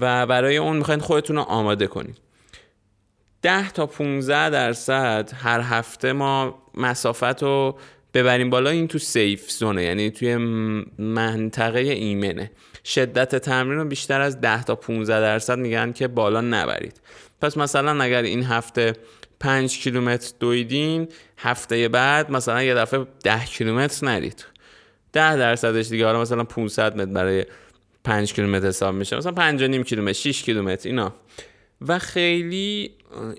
و 0.00 0.26
برای 0.26 0.56
اون 0.56 0.76
می‌خواین 0.76 1.00
خودتون 1.00 1.36
رو 1.36 1.42
آماده 1.42 1.86
کنید. 1.86 2.18
10 3.42 3.70
تا 3.70 3.86
15 3.86 4.50
درصد 4.50 5.30
هر 5.42 5.60
هفته 5.60 6.12
ما 6.12 6.62
مسافت 6.74 7.42
رو 7.42 7.78
ببریم 8.14 8.50
بالا 8.50 8.70
این 8.70 8.88
تو 8.88 8.98
سیف 8.98 9.50
زونه 9.50 9.82
یعنی 9.82 10.10
توی 10.10 10.36
منطقه 10.98 11.78
ایمنه. 11.78 12.50
شدت 12.84 13.36
تمرین 13.36 13.78
رو 13.78 13.84
بیشتر 13.84 14.20
از 14.20 14.40
10 14.40 14.62
تا 14.62 14.74
15 14.74 15.20
درصد 15.20 15.58
میگن 15.58 15.92
که 15.92 16.08
بالا 16.08 16.40
نبرید. 16.40 17.00
پس 17.40 17.56
مثلا 17.56 18.02
اگر 18.02 18.22
این 18.22 18.42
هفته 18.42 18.92
5 19.40 19.78
کیلومتر 19.78 20.32
دویدین 20.40 21.08
هفته 21.38 21.88
بعد 21.88 22.30
مثلا 22.30 22.62
یه 22.62 22.74
دفعه 22.74 23.06
10 23.24 23.44
کیلومتر 23.44 24.06
نرید. 24.06 24.46
ده 25.12 25.36
درصدش 25.36 25.88
دیگه 25.88 26.06
حالا 26.06 26.20
مثلا 26.20 26.44
500 26.44 26.96
متر 26.96 27.12
برای 27.12 27.44
5 28.04 28.32
کیلومتر 28.32 28.66
حساب 28.66 28.94
میشه. 28.94 29.16
مثلا 29.16 29.32
5 29.32 29.62
نیم 29.62 29.82
کیلومتر 29.82 30.12
6 30.12 30.42
کیلومتر 30.42 30.88
اینا. 30.88 31.14
و 31.88 31.98
خیلی 31.98 32.90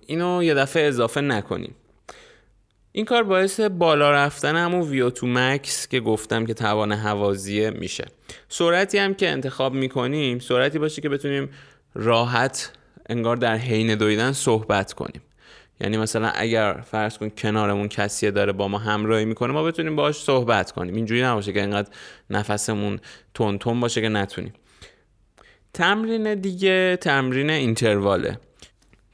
اینو 0.05 0.43
یه 0.43 0.53
دفعه 0.53 0.87
اضافه 0.87 1.21
نکنیم. 1.21 1.75
این 2.95 3.05
کار 3.05 3.23
باعث 3.23 3.59
بالا 3.59 4.11
رفتن 4.11 4.55
همون 4.55 4.81
ویو 4.81 5.09
تو 5.09 5.27
مکس 5.27 5.87
که 5.87 5.99
گفتم 5.99 6.45
که 6.45 6.53
توان 6.53 6.91
حوازیه 6.91 7.69
میشه. 7.69 8.05
سرعتی 8.49 8.97
هم 8.97 9.13
که 9.13 9.29
انتخاب 9.29 9.73
می‌کنیم 9.73 10.39
سرعتی 10.39 10.79
باشه 10.79 11.01
که 11.01 11.09
بتونیم 11.09 11.49
راحت 11.95 12.71
انگار 13.09 13.35
در 13.35 13.55
حین 13.55 13.95
دویدن 13.95 14.31
صحبت 14.31 14.93
کنیم. 14.93 15.21
یعنی 15.81 15.97
مثلا 15.97 16.27
اگر 16.35 16.83
فرض 16.91 17.17
کن 17.17 17.29
کنارمون 17.29 17.87
کسی 17.87 18.31
داره 18.31 18.51
با 18.51 18.67
ما 18.67 18.77
همراهی 18.77 19.25
می‌کنه 19.25 19.53
ما 19.53 19.63
بتونیم 19.63 19.95
باهاش 19.95 20.15
صحبت 20.15 20.71
کنیم. 20.71 20.95
اینجوری 20.95 21.23
نباشه 21.23 21.53
که 21.53 21.63
انقدر 21.63 21.89
نفسمون 22.29 22.99
تون 23.33 23.57
تون 23.57 23.79
باشه 23.79 24.01
که 24.01 24.09
نتونیم. 24.09 24.53
تمرین 25.73 26.35
دیگه 26.35 26.97
تمرین 27.01 27.49
interval 27.49 28.29
ه 28.29 28.39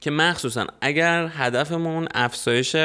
که 0.00 0.10
مخصوصا 0.10 0.66
اگر 0.80 1.30
هدفمون 1.36 2.08
افزایش 2.14 2.76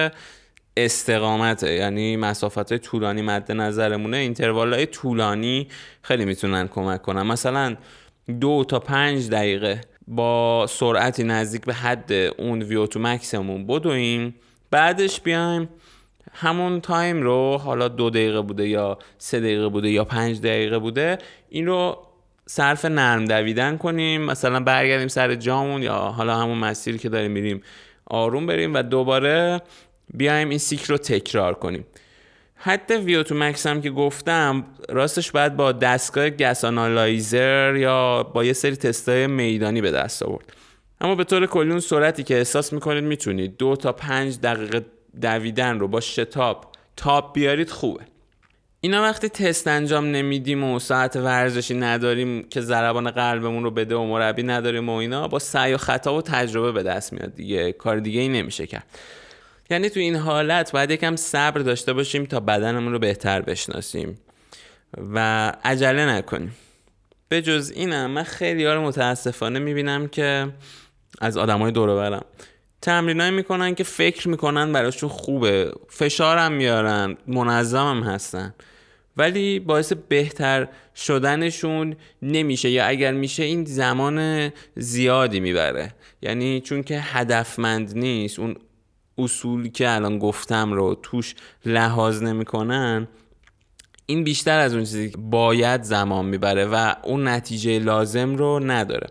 استقامته. 0.86 1.74
یعنی 1.74 2.18
مسافت 2.18 2.78
طولانی 2.78 3.22
مد 3.22 3.52
نظرمونه. 3.52 4.18
interval 4.18 4.74
های 4.74 4.86
طولانی 4.86 5.68
خیلی 6.02 6.26
می‌تونن 6.26 6.68
کمک 6.68 7.02
کنن. 7.02 7.22
مثلا 7.22 7.76
دو 8.42 8.66
تا 8.68 8.80
پنج 8.80 9.30
دقیقه 9.30 9.82
با 10.08 10.66
سرعتی 10.70 11.24
نزدیک 11.24 11.66
به 11.66 11.74
حد 11.74 12.12
اون 12.38 12.62
VO2 12.62 12.86
max 12.86 13.00
مون 13.00 13.68
بدویم. 13.68 14.36
بعدش 14.72 15.22
بیایم 15.22 15.70
همون 16.34 16.82
time 16.82 17.22
رو 17.22 17.58
حالا 17.58 17.88
دو 17.88 18.10
دقیقه 18.10 18.42
بوده 18.42 18.68
یا 18.68 18.98
سه 19.18 19.40
دقیقه 19.40 19.70
بوده 19.70 19.90
یا 19.90 20.06
پنج 20.06 20.42
دقیقه 20.42 20.80
بوده 20.80 21.18
این 21.50 21.66
رو 21.66 22.04
صرف 22.46 22.86
نرم 22.86 23.26
دویدن 23.26 23.78
کنیم. 23.78 24.22
مثلا 24.22 24.60
برگردیم 24.60 25.08
سر 25.08 25.36
جامون 25.36 25.84
یا 25.84 25.96
حالا 25.96 26.36
همون 26.36 26.58
مسیری 26.58 26.98
که 26.98 27.10
داریم 27.10 27.32
میریم 27.32 27.62
آروم 28.06 28.46
بریم 28.46 28.74
و 28.74 28.82
دوباره 28.82 29.62
بیایم 30.14 30.50
این 30.50 30.60
سیکل 30.60 30.84
رو 30.84 30.98
تکرار 30.98 31.54
کنیم. 31.54 31.86
حد 32.56 32.92
VO2 32.92 33.36
max 33.36 33.68
هم 33.68 33.82
که 33.82 33.90
گفتم 33.90 34.66
راستش 34.90 35.32
باید 35.32 35.56
با 35.56 35.72
دستگاه 35.72 36.30
gas 36.30 36.66
analyzer 36.66 37.76
یا 37.76 38.24
با 38.24 38.44
یه 38.44 38.54
سری 38.54 38.76
تستای 38.76 39.28
میدانی 39.28 39.82
به 39.82 39.92
دست 39.92 40.24
آورد. 40.24 40.54
اما 41.02 41.16
به 41.16 41.24
طور 41.24 41.46
کلی 41.46 41.70
اون 41.70 41.80
سرعتی 41.80 42.24
که 42.24 42.38
احساس 42.38 42.74
می‌کنید 42.74 43.04
می‌تونید. 43.04 43.58
دو 43.58 43.76
تا 43.76 43.92
پنج 43.92 44.40
دقیقه 44.40 44.86
دویدن 45.22 45.80
رو 45.80 45.88
با 45.88 46.00
شتاب 46.00 46.72
تاب 46.96 47.34
بیارید 47.34 47.70
خوبه. 47.70 48.04
اینا 48.82 49.02
وقتی 49.02 49.30
تست 49.30 49.68
انجام 49.68 50.06
نمیدیم 50.06 50.64
و 50.64 50.80
ساعت 50.80 51.16
ورزشی 51.16 51.74
نداریم 51.74 52.44
که 52.44 52.62
ضربان 52.62 53.12
قلبمون 53.12 53.64
رو 53.64 53.72
بده 53.72 53.96
و 53.96 54.06
مربی 54.06 54.44
نداریم 54.44 54.90
و 54.90 54.94
اینا 54.94 55.28
با 55.28 55.40
سعی 55.40 55.74
و 55.74 55.78
خطا 55.78 56.18
و 56.18 56.22
تجربه 56.22 56.72
به 56.72 56.84
دست 56.84 57.14
میاد 57.14 57.36
دیگه. 57.36 57.72
کار 57.72 58.00
دیگه 58.00 58.22
ای 58.22 58.28
نمیشه 58.28 58.68
کرد. 58.68 58.86
یعنی 59.70 59.90
تو 59.90 60.00
این 60.00 60.16
حالت 60.16 60.72
باید 60.72 60.92
یکم 60.92 61.16
صبر 61.16 61.62
داشته 61.62 61.94
باشیم 61.94 62.26
تا 62.26 62.40
بدنمون 62.40 62.94
رو 62.94 63.00
بهتر 63.00 63.42
بشناسیم 63.42 64.18
و 65.14 65.20
عجله 65.64 66.06
نکنیم. 66.06 66.56
به 67.30 67.42
جز 67.42 67.72
اینم 67.76 68.12
من 68.12 68.24
خیلی 68.24 68.66
ها 68.66 68.74
رو 68.74 68.82
متاسفانه 68.82 69.60
می‌بینم 69.60 70.08
که 70.08 70.48
از 71.22 71.38
آدم 71.38 71.60
های 71.60 71.72
دور 71.72 71.96
برم. 71.96 72.26
تمرینایی 72.82 73.32
می‌کنن 73.32 73.76
که 73.76 73.84
فکر 73.84 74.30
می‌کنن 74.30 74.74
براشون 74.74 75.10
خوبه 75.10 75.72
فشارم 75.90 76.52
میارن 76.52 77.18
منظمم 77.28 78.04
هستن. 78.04 78.54
ولی 79.18 79.60
باعث 79.60 79.94
بهتر 79.94 80.68
شدنشون 80.96 81.96
نمیشه 82.22 82.70
یا 82.70 82.86
اگر 82.86 83.12
میشه 83.12 83.44
این 83.44 83.66
زمان 83.66 84.50
زیادی 84.76 85.40
می‌بره. 85.40 85.94
یعنی 86.22 86.62
چون 86.62 86.84
که 86.84 87.00
هدفمند 87.00 87.98
نیست 87.98 88.40
اون 88.40 88.56
اصولی 89.18 89.70
که 89.70 89.90
الان 89.90 90.20
گفتم 90.20 90.74
رو 90.74 90.96
توش 91.04 91.36
لحاظ 91.66 92.24
نمی‌کنن 92.24 93.08
این 94.06 94.24
بیشتر 94.24 94.60
از 94.60 94.74
اون 94.74 94.84
چیزی 94.84 95.10
که 95.10 95.18
باید 95.18 95.84
زمان 95.84 96.26
می‌بره 96.26 96.66
و 96.66 96.94
اون 97.04 97.28
نتیجه 97.28 97.80
لازم 97.80 98.36
رو 98.36 98.60
نداره. 98.60 99.08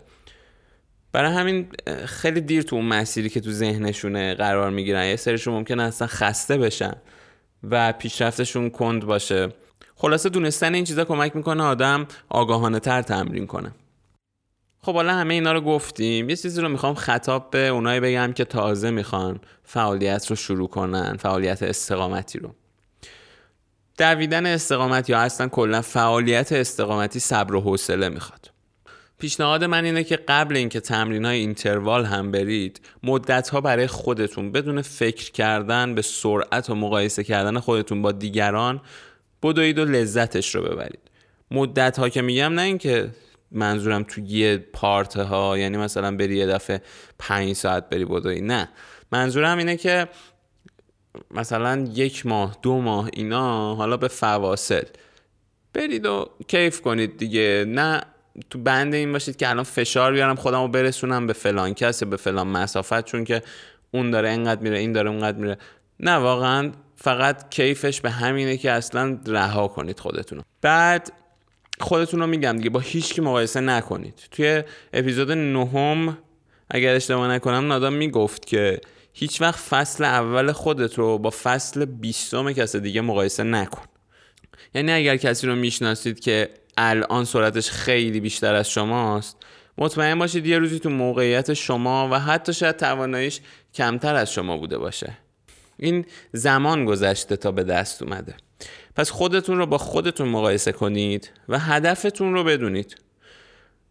برای 1.11 1.33
همین 1.33 1.67
خیلی 2.05 2.41
دیر 2.41 2.61
تو 2.61 2.75
اون 2.75 2.85
مسیری 2.85 3.29
که 3.29 3.39
تو 3.39 3.51
ذهنشونه 3.51 4.33
قرار 4.33 4.69
می‌گیرن. 4.69 5.05
یه 5.05 5.15
سریشون 5.15 5.53
ممکن 5.53 5.79
اصلا 5.79 6.07
خسته 6.07 6.57
بشن 6.57 6.93
و 7.63 7.93
پیشرفتشون 7.93 8.69
کند 8.69 9.05
باشه. 9.05 9.49
خلاصه 9.95 10.29
دونستن 10.29 10.73
این 10.73 10.83
چیزا 10.83 11.05
کمک 11.05 11.35
می‌کنه 11.35 11.63
آدم 11.63 12.07
آگاهانه 12.29 12.79
تر 12.79 13.01
تمرین 13.01 13.47
کنه. 13.47 13.71
خب 14.87 14.95
حالا 14.95 15.13
همه 15.13 15.33
اینا 15.33 15.51
رو 15.51 15.61
گفتیم. 15.61 16.29
یه 16.29 16.35
چیزی 16.35 16.61
رو 16.61 16.69
می‌خوام 16.69 16.95
خطاب 16.95 17.49
به 17.51 17.67
اونایی 17.67 17.99
بگم 17.99 18.33
که 18.33 18.45
تازه 18.45 18.91
می‌خوان 18.91 19.39
فعالیت 19.63 20.27
رو 20.29 20.35
شروع 20.35 20.67
کنن 20.67 21.17
فعالیت 21.17 21.63
استقامتی 21.63 22.39
رو. 22.39 22.49
دویدن 23.97 24.45
استقامت 24.45 25.09
یا 25.09 25.19
اصلا 25.19 25.47
کلا 25.47 25.81
فعالیت 25.81 26.51
استقامتی 26.51 27.19
صبر 27.19 27.55
و 27.55 27.61
حوصله 27.61 28.09
می‌خواد. 28.09 28.51
پیشنهاد 29.19 29.63
من 29.63 29.85
اینه 29.85 30.03
که 30.03 30.15
قبل 30.15 30.55
اینکه 30.55 30.79
تمرین 30.79 31.25
های 31.25 31.37
اینتروال 31.37 32.05
هم 32.05 32.31
برید 32.31 32.81
مدت 33.03 33.49
ها 33.49 33.61
برای 33.61 33.87
خودتون 33.87 34.51
بدون 34.51 34.81
فکر 34.81 35.31
کردن 35.31 35.95
به 35.95 36.01
سرعت 36.01 36.69
و 36.69 36.75
مقایسه 36.75 37.23
کردن 37.23 37.59
خودتون 37.59 38.01
با 38.01 38.11
دیگران 38.11 38.81
بدوید 39.43 39.79
و 39.79 39.85
لذتش 39.85 40.55
رو 40.55 40.61
ببرید. 40.61 41.01
مدت 41.51 41.99
ها 41.99 42.09
که 42.09 42.21
میگم 42.21 42.53
نه 42.53 42.61
اینکه 42.61 43.09
منظورم 43.51 44.03
تو 44.03 44.21
یه 44.21 44.57
پارت 44.57 45.17
ها 45.17 45.57
یعنی 45.57 45.77
مثلا 45.77 46.15
بری 46.15 46.37
یه 46.37 46.47
دفعه 46.47 46.81
پنج 47.19 47.53
ساعت 47.53 47.89
بری 47.89 48.05
بدوی 48.05 48.41
نه. 48.41 48.69
منظورم 49.11 49.57
اینه 49.57 49.77
که 49.77 50.07
مثلا 51.31 51.87
یک 51.93 52.25
ماه 52.25 52.57
دو 52.61 52.81
ماه 52.81 53.09
اینا 53.13 53.75
حالا 53.75 53.97
به 53.97 54.07
فواصل. 54.07 54.83
برید 55.73 56.05
و 56.05 56.29
کیف 56.47 56.81
کنید 56.81 57.17
دیگه. 57.17 57.65
نه 57.67 58.01
تو 58.49 58.59
بند 58.59 58.93
این 58.93 59.11
باشید 59.11 59.35
که 59.35 59.49
الان 59.49 59.63
فشار 59.63 60.13
بیارم 60.13 60.35
خودم 60.35 60.61
رو 60.61 60.67
برسونم 60.67 61.27
به 61.27 61.33
فلان 61.33 61.73
کس 61.73 62.03
به 62.03 62.17
فلان 62.17 62.47
مسافت 62.47 63.05
چون 63.05 63.23
که 63.23 63.41
اون 63.91 64.11
داره 64.11 64.29
اینقدر 64.29 64.61
میره 64.61 64.77
این 64.77 64.91
داره 64.91 65.09
اونقدر 65.09 65.37
میره. 65.37 65.57
نه 65.99 66.15
واقعا 66.15 66.71
فقط 66.95 67.49
کیفش 67.49 68.01
به 68.01 68.09
همینه 68.09 68.57
که 68.57 68.71
اصلا 68.71 69.19
رها 69.27 69.67
کنید 69.67 69.99
خودتون 69.99 70.43
بعد 70.61 71.13
خودتون 71.79 72.19
رو 72.19 72.27
میگم 72.27 72.57
دیگه 72.57 72.69
با 72.69 72.79
هیچ 72.79 73.13
کی 73.13 73.21
مقایسه 73.21 73.59
نکنید. 73.59 74.27
توی 74.31 74.63
اپیزود 74.93 75.31
نهم 75.31 76.17
اگر 76.69 76.95
اشتباه 76.95 77.27
نکنم 77.27 77.67
نادام 77.67 77.93
می‌گفت 77.93 78.45
که 78.45 78.81
هیچ 79.13 79.41
وقت 79.41 79.59
فصل 79.59 80.03
اول 80.03 80.51
خودت 80.51 80.93
رو 80.93 81.17
با 81.17 81.29
فصل 81.43 81.85
بیستم 81.85 82.51
کس 82.51 82.75
دیگه 82.75 83.01
مقایسه 83.01 83.43
نکن. 83.43 83.81
یعنی 84.75 84.91
اگر 84.91 85.17
کسی 85.17 85.47
رو 85.47 85.55
می‌شناسید 85.55 86.19
که 86.19 86.49
الان 86.77 87.25
سرعتش 87.25 87.69
خیلی 87.69 88.19
بیشتر 88.19 88.55
از 88.55 88.69
شماست 88.69 89.37
مطمئن 89.77 90.19
باشید 90.19 90.45
یه 90.45 90.57
روزی 90.57 90.79
تو 90.79 90.89
موقعیت 90.89 91.53
شما 91.53 92.09
و 92.11 92.19
حتی 92.19 92.53
شاید 92.53 92.75
تواناییش 92.77 93.39
کمتر 93.73 94.15
از 94.15 94.33
شما 94.33 94.57
بوده 94.57 94.77
باشه. 94.77 95.17
این 95.77 96.05
زمان 96.33 96.85
گذشته 96.85 97.35
تا 97.35 97.51
به 97.51 97.63
دست 97.63 98.03
اومده. 98.03 98.35
پس 98.97 99.11
خودتون 99.11 99.57
رو 99.57 99.65
با 99.65 99.77
خودتون 99.77 100.29
مقایسه 100.29 100.71
کنید 100.71 101.31
و 101.49 101.59
هدفتون 101.59 102.33
رو 102.33 102.43
بدونید. 102.43 102.95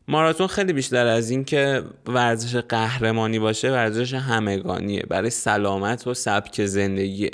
ماراتون 0.08 0.46
خیلی 0.46 0.72
بیشتر 0.72 1.06
از 1.06 1.30
این 1.30 1.44
که 1.44 1.82
ورزش 2.06 2.56
قهرمانی 2.56 3.38
باشه 3.38 3.72
ورزش 3.72 4.14
همگانیه 4.14 5.02
برای 5.08 5.30
سلامت 5.30 6.06
و 6.06 6.14
سبک 6.14 6.64
زندگیه. 6.64 7.30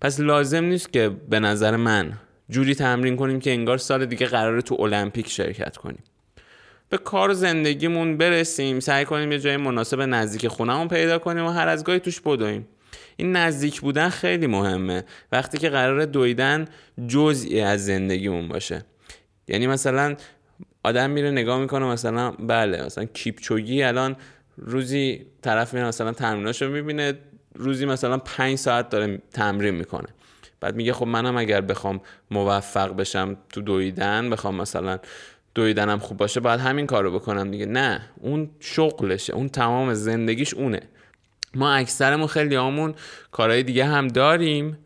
پس 0.00 0.20
لازم 0.20 0.64
نیست 0.64 0.92
که 0.92 1.10
به 1.28 1.40
نظر 1.40 1.76
من 1.76 2.12
جوری 2.50 2.74
تمرین 2.74 3.16
کنیم 3.16 3.40
که 3.40 3.50
انگار 3.50 3.78
سال 3.78 4.06
دیگه 4.06 4.26
قراره 4.26 4.62
تو 4.62 4.76
المپیک 4.80 5.28
شرکت 5.28 5.76
کنیم. 5.76 6.02
به 6.88 6.98
کار 6.98 7.32
زندگیمون 7.32 8.16
برسیم 8.16 8.80
سعی 8.80 9.04
کنیم 9.04 9.32
یه 9.32 9.38
جای 9.38 9.56
مناسب 9.56 10.00
نزدیک 10.00 10.48
خونهمون 10.48 10.88
پیدا 10.88 11.18
کنیم 11.18 11.44
و 11.44 11.50
هر 11.50 11.68
از 11.68 11.84
گاهی 11.84 12.00
توش 12.00 12.20
بدویم. 12.20 12.66
این 13.20 13.36
نزدیک 13.36 13.80
بودن 13.80 14.08
خیلی 14.08 14.46
مهمه. 14.46 15.04
وقتی 15.32 15.58
که 15.58 15.68
قرار 15.68 16.04
دویدن 16.04 16.64
جزئی 17.08 17.60
از 17.60 17.86
زندگیمون 17.86 18.48
باشه. 18.48 18.82
یعنی 19.48 19.66
مثلا 19.66 20.16
آدم 20.82 21.10
میره 21.10 21.30
نگاه 21.30 21.60
می‌کنه 21.60 21.86
مثلا 21.86 22.30
بله 22.30 22.84
مثلا 22.84 23.04
کیپچوگی 23.04 23.82
الان 23.82 24.16
روزی 24.56 25.26
طرف 25.42 25.74
میره 25.74 25.86
مثلا 25.86 26.12
تمریناشو 26.12 26.68
می‌بینه 26.68 27.18
روزی 27.54 27.86
مثلا 27.86 28.18
پنج 28.18 28.58
ساعت 28.58 28.90
داره 28.90 29.22
تمرین 29.32 29.74
می‌کنه. 29.74 30.08
بعد 30.60 30.76
میگه 30.76 30.92
خب 30.92 31.06
منم 31.06 31.36
اگر 31.36 31.60
بخوام 31.60 32.00
موفق 32.30 32.96
بشم 32.96 33.36
تو 33.52 33.60
دویدن 33.60 34.30
بخوام 34.30 34.54
مثلا 34.54 34.98
دویدنم 35.54 35.98
خوب 35.98 36.16
باشه 36.16 36.40
باید 36.40 36.60
همین 36.60 36.86
کارو 36.86 37.12
بکنم. 37.12 37.50
دیگه 37.50 37.66
نه 37.66 38.00
اون 38.20 38.50
شغلشه 38.60 39.32
اون 39.32 39.48
تمام 39.48 39.94
زندگیش 39.94 40.54
اونه. 40.54 40.80
ما 41.54 41.72
اکثرمون 41.72 42.26
خیلی 42.26 42.54
همون 42.54 42.94
کارهای 43.30 43.62
دیگه 43.62 43.84
هم 43.84 44.08
داریم 44.08 44.78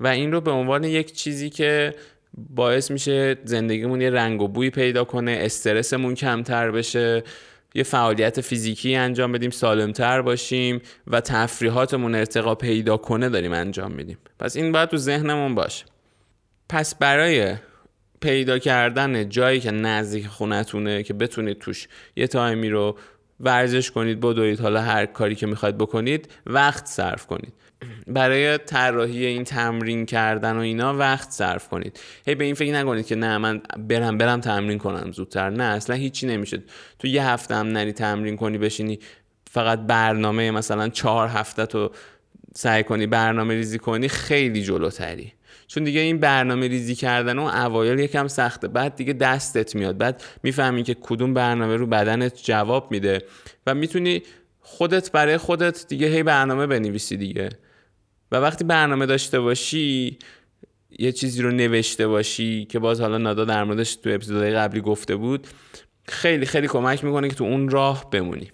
و 0.00 0.06
این 0.06 0.32
رو 0.32 0.40
به 0.40 0.50
عنوان 0.50 0.84
یک 0.84 1.12
چیزی 1.12 1.50
که 1.50 1.94
باعث 2.36 2.90
میشه 2.90 3.36
زندگیمون 3.44 4.00
یه 4.00 4.10
رنگ 4.10 4.42
و 4.42 4.48
بوی 4.48 4.70
پیدا 4.70 5.04
کنه 5.04 5.38
استرسمون 5.40 6.14
کمتر 6.14 6.70
بشه 6.70 7.22
یه 7.74 7.82
فعالیت 7.82 8.40
فیزیکی 8.40 8.96
انجام 8.96 9.32
بدیم 9.32 9.50
سالمتر 9.50 10.22
باشیم 10.22 10.80
و 11.06 11.20
تفریحاتمون 11.20 12.14
ارتقا 12.14 12.54
پیدا 12.54 12.96
کنه 12.96 13.28
داریم 13.28 13.52
انجام 13.52 13.92
میدیم. 13.92 14.18
پس 14.38 14.56
این 14.56 14.72
باید 14.72 14.88
تو 14.88 14.96
ذهنمون 14.96 15.54
باشه. 15.54 15.84
پس 16.68 16.94
برای 16.94 17.56
پیدا 18.20 18.58
کردن 18.58 19.28
جایی 19.28 19.60
که 19.60 19.70
نزدیک 19.70 20.26
خونتونه 20.26 21.02
که 21.02 21.14
بتونید 21.14 21.58
توش 21.58 21.88
یه 22.16 22.26
تایمی 22.26 22.68
رو 22.68 22.98
ورزش 23.40 23.90
کنید 23.90 24.20
بدوید 24.20 24.60
حالا 24.60 24.80
هر 24.80 25.06
کاری 25.06 25.34
که 25.34 25.46
می‌خواید 25.46 25.78
بکنید 25.78 26.28
وقت 26.46 26.86
صرف 26.86 27.26
کنید. 27.26 27.52
برای 28.06 28.58
طراحی 28.58 29.26
این 29.26 29.44
تمرین 29.44 30.06
کردن 30.06 30.56
و 30.56 30.60
اینا 30.60 30.94
وقت 30.96 31.30
صرف 31.30 31.68
کنید. 31.68 32.00
هی 32.26 32.34
به 32.34 32.44
این 32.44 32.54
فکر 32.54 32.72
نکنید 32.72 33.06
که 33.06 33.16
نه 33.16 33.38
من 33.38 33.62
برم 33.88 34.18
برم 34.18 34.40
تمرین 34.40 34.78
کنم 34.78 35.12
زودتر. 35.12 35.50
نه 35.50 35.64
اصلا 35.64 35.96
هیچی 35.96 36.26
نمیشه. 36.26 36.62
تو 36.98 37.08
یه 37.08 37.26
هفته 37.26 37.54
هم 37.54 37.66
نری 37.66 37.92
تمرین 37.92 38.36
کنی 38.36 38.58
بشینی 38.58 38.98
فقط 39.50 39.78
برنامه 39.78 40.50
مثلا 40.50 40.88
چهار 40.88 41.28
هفته 41.28 41.66
تو 41.66 41.90
سعی 42.54 42.84
کنی 42.84 43.06
برنامه 43.06 43.54
ریزی 43.54 43.78
کنی 43.78 44.08
خیلی 44.08 44.62
جلوتری. 44.62 45.32
چون 45.74 45.84
دیگه 45.84 46.00
این 46.00 46.18
برنامه 46.18 46.68
ریزی 46.68 46.94
کردن 46.94 47.38
و 47.38 47.42
اوایل 47.42 47.98
یکم 47.98 48.28
سخته. 48.28 48.68
بعد 48.68 48.96
دیگه 48.96 49.12
دستت 49.12 49.74
میاد. 49.74 49.98
بعد 49.98 50.22
می‌فهمی 50.42 50.82
که 50.82 50.96
کدوم 51.00 51.34
برنامه 51.34 51.76
رو 51.76 51.86
بدنت 51.86 52.42
جواب 52.42 52.90
میده 52.90 53.22
و 53.66 53.74
می‌تونی 53.74 54.22
خودت 54.60 55.12
برای 55.12 55.36
خودت 55.36 55.88
دیگه 55.88 56.06
هی 56.06 56.22
برنامه 56.22 56.66
بنویسی 56.66 57.16
دیگه. 57.16 57.48
و 58.32 58.36
وقتی 58.36 58.64
برنامه 58.64 59.06
داشته 59.06 59.40
باشی 59.40 60.18
یه 60.98 61.12
چیزی 61.12 61.42
رو 61.42 61.50
نوشته 61.50 62.08
باشی 62.08 62.64
که 62.64 62.78
باز 62.78 63.00
حالا 63.00 63.18
نادا 63.18 63.44
در 63.44 63.64
موردش 63.64 63.96
تو 63.96 64.10
اپیزودهای 64.10 64.52
قبلی 64.52 64.80
گفته 64.80 65.16
بود 65.16 65.46
خیلی 66.08 66.46
خیلی 66.46 66.68
کمک 66.68 67.04
می‌کنه 67.04 67.28
که 67.28 67.34
تو 67.34 67.44
اون 67.44 67.68
راه 67.68 68.10
بمونی. 68.10 68.50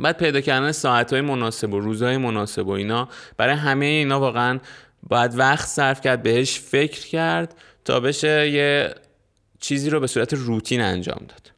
بعد 0.00 0.18
پیدا 0.18 0.40
کردن 0.40 0.72
ساعتهای 0.72 1.20
مناسب 1.20 1.72
و 1.72 1.80
روزهای 1.80 2.16
مناسب 2.16 2.66
و 2.66 2.70
اینا 2.70 3.08
برای 3.36 3.54
همه 3.54 3.86
اینا 3.86 4.20
واقعا 4.20 4.60
باید 5.02 5.38
وقت 5.38 5.68
صرف 5.68 6.00
کرد 6.00 6.22
بهش 6.22 6.58
فکر 6.58 7.06
کرد 7.06 7.54
تا 7.84 8.00
بشه 8.00 8.50
یه 8.50 8.94
چیزی 9.60 9.90
رو 9.90 10.00
به 10.00 10.06
صورت 10.06 10.34
روتین 10.34 10.80
انجام 10.80 11.20
داد. 11.28 11.52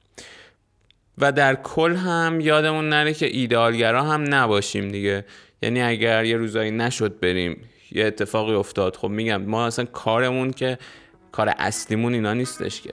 و 1.18 1.33
در 1.33 1.55
کل 1.55 1.96
هم 1.96 2.40
یادمون 2.40 2.88
نره 2.88 3.14
که 3.14 3.26
ایدئالگرا 3.26 4.02
هم 4.02 4.35
نباشیم 4.35 4.88
دیگه. 4.88 5.24
یعنی 5.62 5.83
اگر 5.83 6.24
یه 6.24 6.37
روزایی 6.37 6.70
نشد 6.70 7.20
بریم 7.20 7.68
یه 7.92 8.07
اتفاقی 8.07 8.55
افتاد 8.55 8.96
خب 8.96 9.09
میگم 9.09 9.42
ما 9.42 9.66
اصلا 9.66 9.85
کارمون 9.85 10.50
که 10.50 10.78
کار 11.33 11.55
اصلیمون 11.59 12.14
اینا 12.14 12.35
نیستش 12.35 12.81
که. 12.81 12.92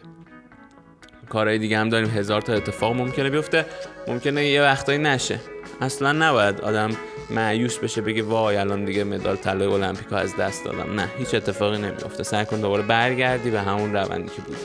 کارهای 1.29 1.57
دیگه 1.57 1.77
هم 1.77 1.89
داریم 1.89 2.09
هزار 2.09 2.41
تا 2.41 2.53
اتفاق 2.53 2.95
ممکنه 2.95 3.29
بیفته 3.29 3.65
ممکنه 4.07 4.45
یه 4.45 4.62
وقتایی 4.62 4.97
نشه. 4.97 5.39
اصلا 5.82 6.12
نباید 6.12 6.62
آدم 6.62 6.89
معیوس 7.30 7.78
بشه 7.78 8.02
بگه 8.02 8.24
وای 8.24 8.58
الان 8.58 8.86
دیگه 8.86 9.04
مدال 9.04 9.36
طلای 9.36 9.68
المپیکو 9.68 10.15
از 10.15 10.36
دست 10.36 10.65
دادم. 10.65 10.94
نه 10.94 11.10
هیچ 11.18 11.36
اتفاقی 11.36 11.78
نمیفته 11.78 12.24
سعی 12.24 12.46
کن 12.46 12.62
دوباره 12.62 12.84
برگردی 12.84 13.52
به 13.52 13.62
همون 13.62 13.94
روندی 13.94 14.30
که 14.36 14.42
بود 14.42 14.58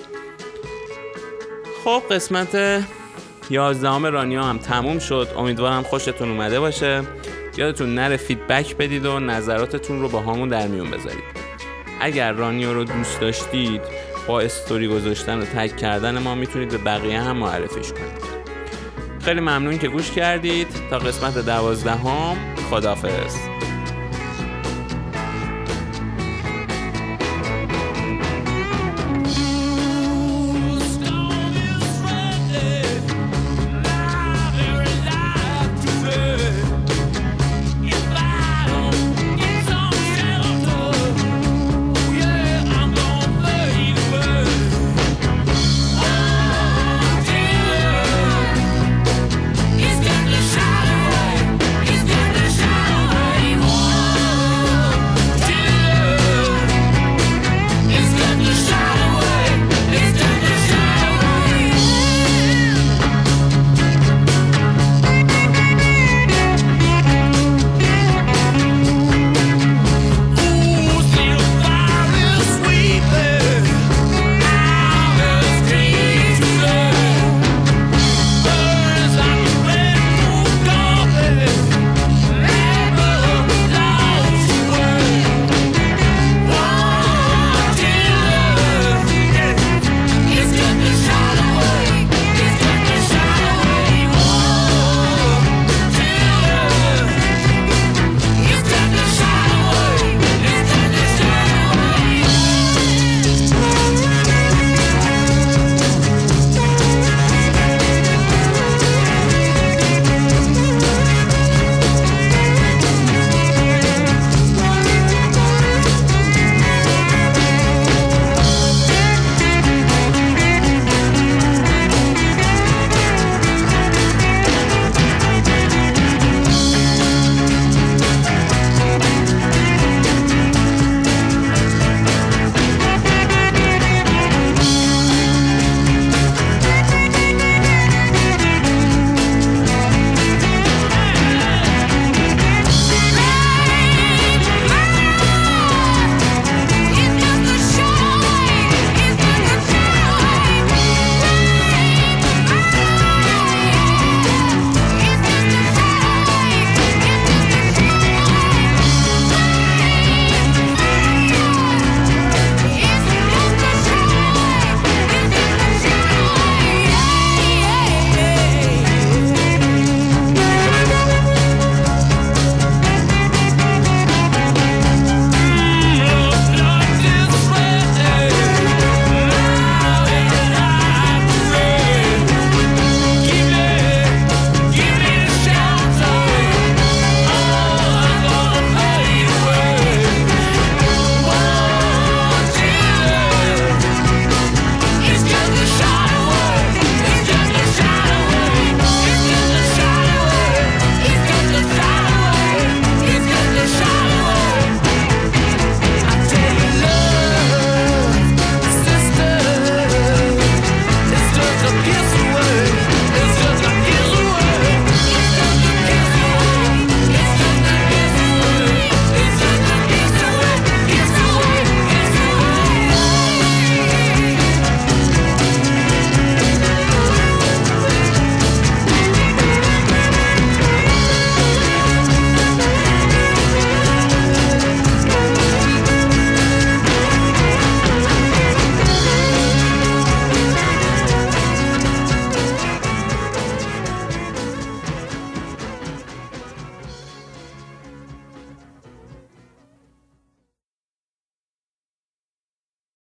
خب 1.84 2.02
قسمت 2.10 2.84
یازدهم 3.50 4.06
رانیو 4.06 4.42
هم 4.42 4.58
تموم 4.58 4.98
شد. 4.98 5.28
امیدوارم 5.36 5.82
خوشتون 5.82 6.30
اومده 6.30 6.60
باشه. 6.60 7.02
یادتون 7.56 7.94
نره 7.94 8.16
فیدبک 8.16 8.76
بدید 8.76 9.06
و 9.06 9.20
نظراتتون 9.20 10.00
رو 10.00 10.08
با 10.08 10.20
همون 10.20 10.48
در 10.48 10.66
میون 10.66 10.90
بذارید. 10.90 11.24
اگر 12.00 12.32
رانیو 12.32 12.74
رو 12.74 12.84
دوست 12.84 13.20
داشتید 13.20 13.80
با 14.26 14.40
استوری 14.40 14.88
گذاشتن 14.88 15.38
و 15.38 15.44
تک 15.44 15.76
کردن 15.76 16.18
ما 16.18 16.34
می‌تونید 16.34 16.68
به 16.68 16.78
بقیه 16.78 17.20
هم 17.20 17.36
معرفیش 17.36 17.92
کنید. 17.92 18.33
خیلی 19.24 19.40
ممنون 19.40 19.78
که 19.78 19.88
گوش 19.88 20.10
کردید. 20.10 20.68
تا 20.90 20.98
قسمت 20.98 21.38
دوازدهم 21.38 22.36
خدافظ 22.70 23.36